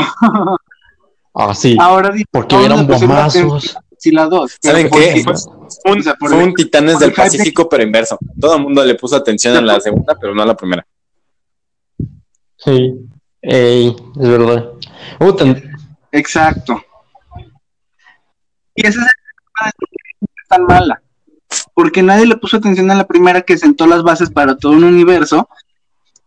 [1.38, 1.76] Ah, sí.
[1.80, 3.76] Ahora Porque ¿dónde eran bombazos.
[3.76, 4.58] a Godzilla 2.
[4.62, 5.22] ¿Saben qué?
[5.26, 8.18] ¿por Fue un, fue Titanes del Pacífico, pero inverso.
[8.40, 10.88] Todo el mundo le puso atención en la segunda, pero no a la primera.
[12.58, 12.96] Sí.
[13.42, 14.72] Ey, es verdad.
[16.12, 16.82] Exacto.
[18.76, 21.02] Y ese es el de tan mala.
[21.74, 24.84] Porque nadie le puso atención a la primera que sentó las bases para todo un
[24.84, 25.50] universo.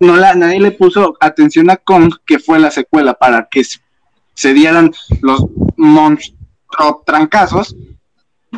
[0.00, 4.54] No la, nadie le puso atención a Kong, que fue la secuela, para que se,
[4.54, 5.44] dieran los
[5.76, 7.76] monstruos trancazos.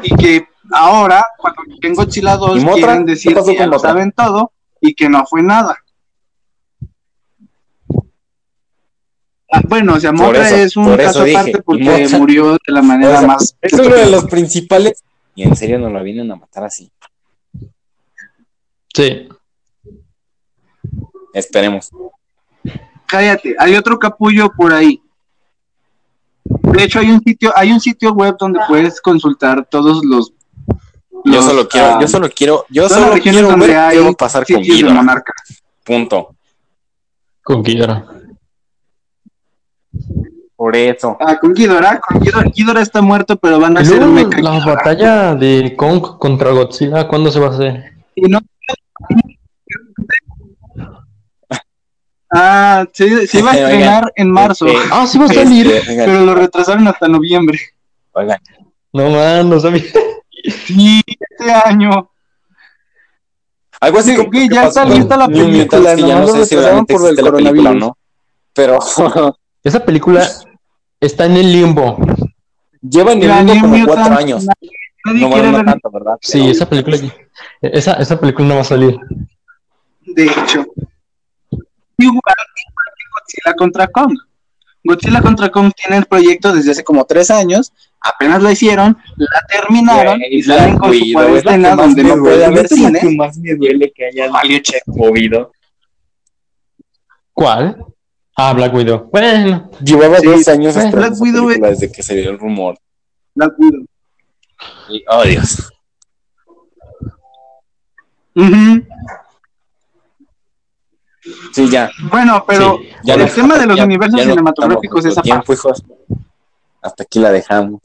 [0.02, 2.74] Y que ahora, cuando en Godzilla 2, ¿Y Mothra?
[2.74, 5.76] quieren ¿Qué decir que lo saben todo y que no fue nada.
[9.52, 12.82] Ah, bueno, o sea, eso, es un caso dije, aparte porque Mothra- murió de la
[12.82, 13.56] manera O sea, más.
[13.60, 15.02] es uno de los principales.
[15.34, 16.90] Y en serio nos la vienen a matar así.
[18.94, 19.28] sí.
[21.32, 21.90] Esperemos.
[23.06, 25.00] Cállate, hay otro capullo por ahí.
[26.44, 30.32] De hecho, hay un sitio, hay un sitio web donde puedes consultar todos los.
[31.24, 34.12] Yo solo quiero, ah, yo solo quiero, yo solo quiero ver hay qué va a
[34.12, 35.32] pasar con monarca.
[35.84, 36.34] Punto.
[37.42, 37.62] Con.
[40.60, 41.16] Por eso.
[41.18, 44.42] Ah, con Ghidorah, con Ghidorah, Ghidorah está muerto, pero van a Y hacer luego, mecha
[44.42, 44.74] la Ghidorah.
[44.74, 47.94] batalla de Kong contra Godzilla, ¿cuándo se va a hacer?
[48.14, 48.40] Y no-
[52.30, 55.66] Ah, se, se iba a Oigan, estrenar en marzo, este, Ah, sí va a salir.
[55.66, 57.58] Este, pero lo retrasaron hasta noviembre.
[58.12, 58.38] oigan,
[58.92, 59.82] No, man, no sabía.
[60.66, 62.10] Sí, este año.
[63.80, 66.38] Algo así Sí, como ok, que ya está lista la película, ya no nomás sé
[66.38, 67.76] lo si por el existe la película o coronavirus.
[67.76, 67.96] no.
[68.52, 68.78] pero
[69.64, 70.28] Esa película
[71.00, 71.98] está en el limbo.
[72.82, 74.46] lleva en el New como cuatro años.
[75.04, 76.16] Nadie No, quiere no tanto, ¿verdad?
[76.20, 76.98] Sí, Pero- esa película.
[77.62, 78.98] Esa, esa película no va a salir.
[80.00, 80.66] De hecho,
[81.96, 84.14] igual, igual que Godzilla contra Kong.
[84.84, 87.72] Godzilla contra Kong tiene el proyecto desde hace como tres años.
[88.00, 91.76] Apenas la hicieron, la terminaron Güey, y salen con su Widow, es la cuarentena que
[91.76, 92.98] más donde no puede haber cine.
[93.00, 94.92] que más me duele que hayan Valió checo.
[94.96, 95.52] movido.
[97.32, 97.84] ¿Cuál?
[98.42, 99.08] Ah, Black Widow.
[99.12, 102.38] Bueno, Llevaba Sí, dos años Black esperando esa Widow película desde que se dio el
[102.38, 102.78] rumor.
[103.34, 103.84] Black Widow.
[104.88, 105.70] Y, oh, Dios.
[111.52, 111.90] Sí, ya.
[112.10, 115.48] Bueno, pero Sí, ya el no- tema de los ya- universos ya no cinematográficos estamos
[115.50, 115.84] es aparte.
[116.82, 117.80] Hasta aquí la dejamos.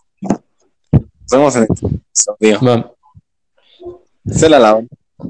[0.91, 2.93] Nos vemos en el episodio.
[4.25, 4.87] Se la lavan.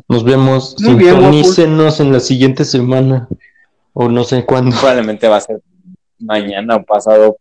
[0.08, 0.76] nos vemos.
[0.80, 3.28] Bien, Sintonícenos en la siguiente semana.
[3.98, 4.76] O no sé cuándo.
[4.76, 5.62] Probablemente va a ser
[6.20, 7.38] mañana o pasado.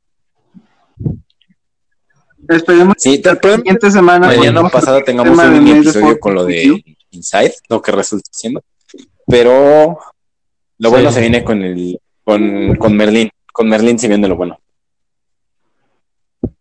[2.48, 6.34] Esperemos Sí, que la siguiente semana mañana volvamos o pasado tengamos un mini episodio con
[6.34, 6.80] lo de
[7.10, 8.62] Inside, lo que resulta siendo.
[9.26, 9.98] Pero
[10.78, 11.14] lo bueno Sí.
[11.16, 13.30] se viene con el con, con Merlín.
[13.52, 14.58] Con Merlín se viene lo bueno.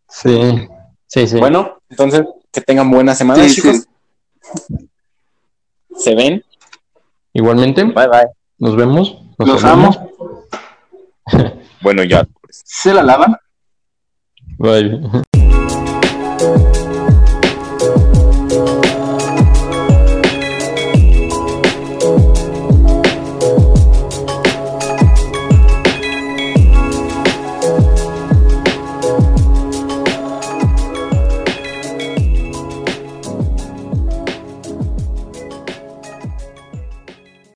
[0.09, 0.67] Sí,
[1.07, 1.37] sí, sí.
[1.39, 3.87] Bueno, entonces que tengan buena semana, Sí, chicos.
[5.97, 6.43] Se ven.
[7.33, 8.27] Igualmente, Bye bye.
[8.57, 9.22] nos vemos.
[9.37, 10.11] Los, amo.
[11.81, 12.27] bueno, ya.
[12.49, 13.35] Se la lavan.
[14.57, 15.01] Bye.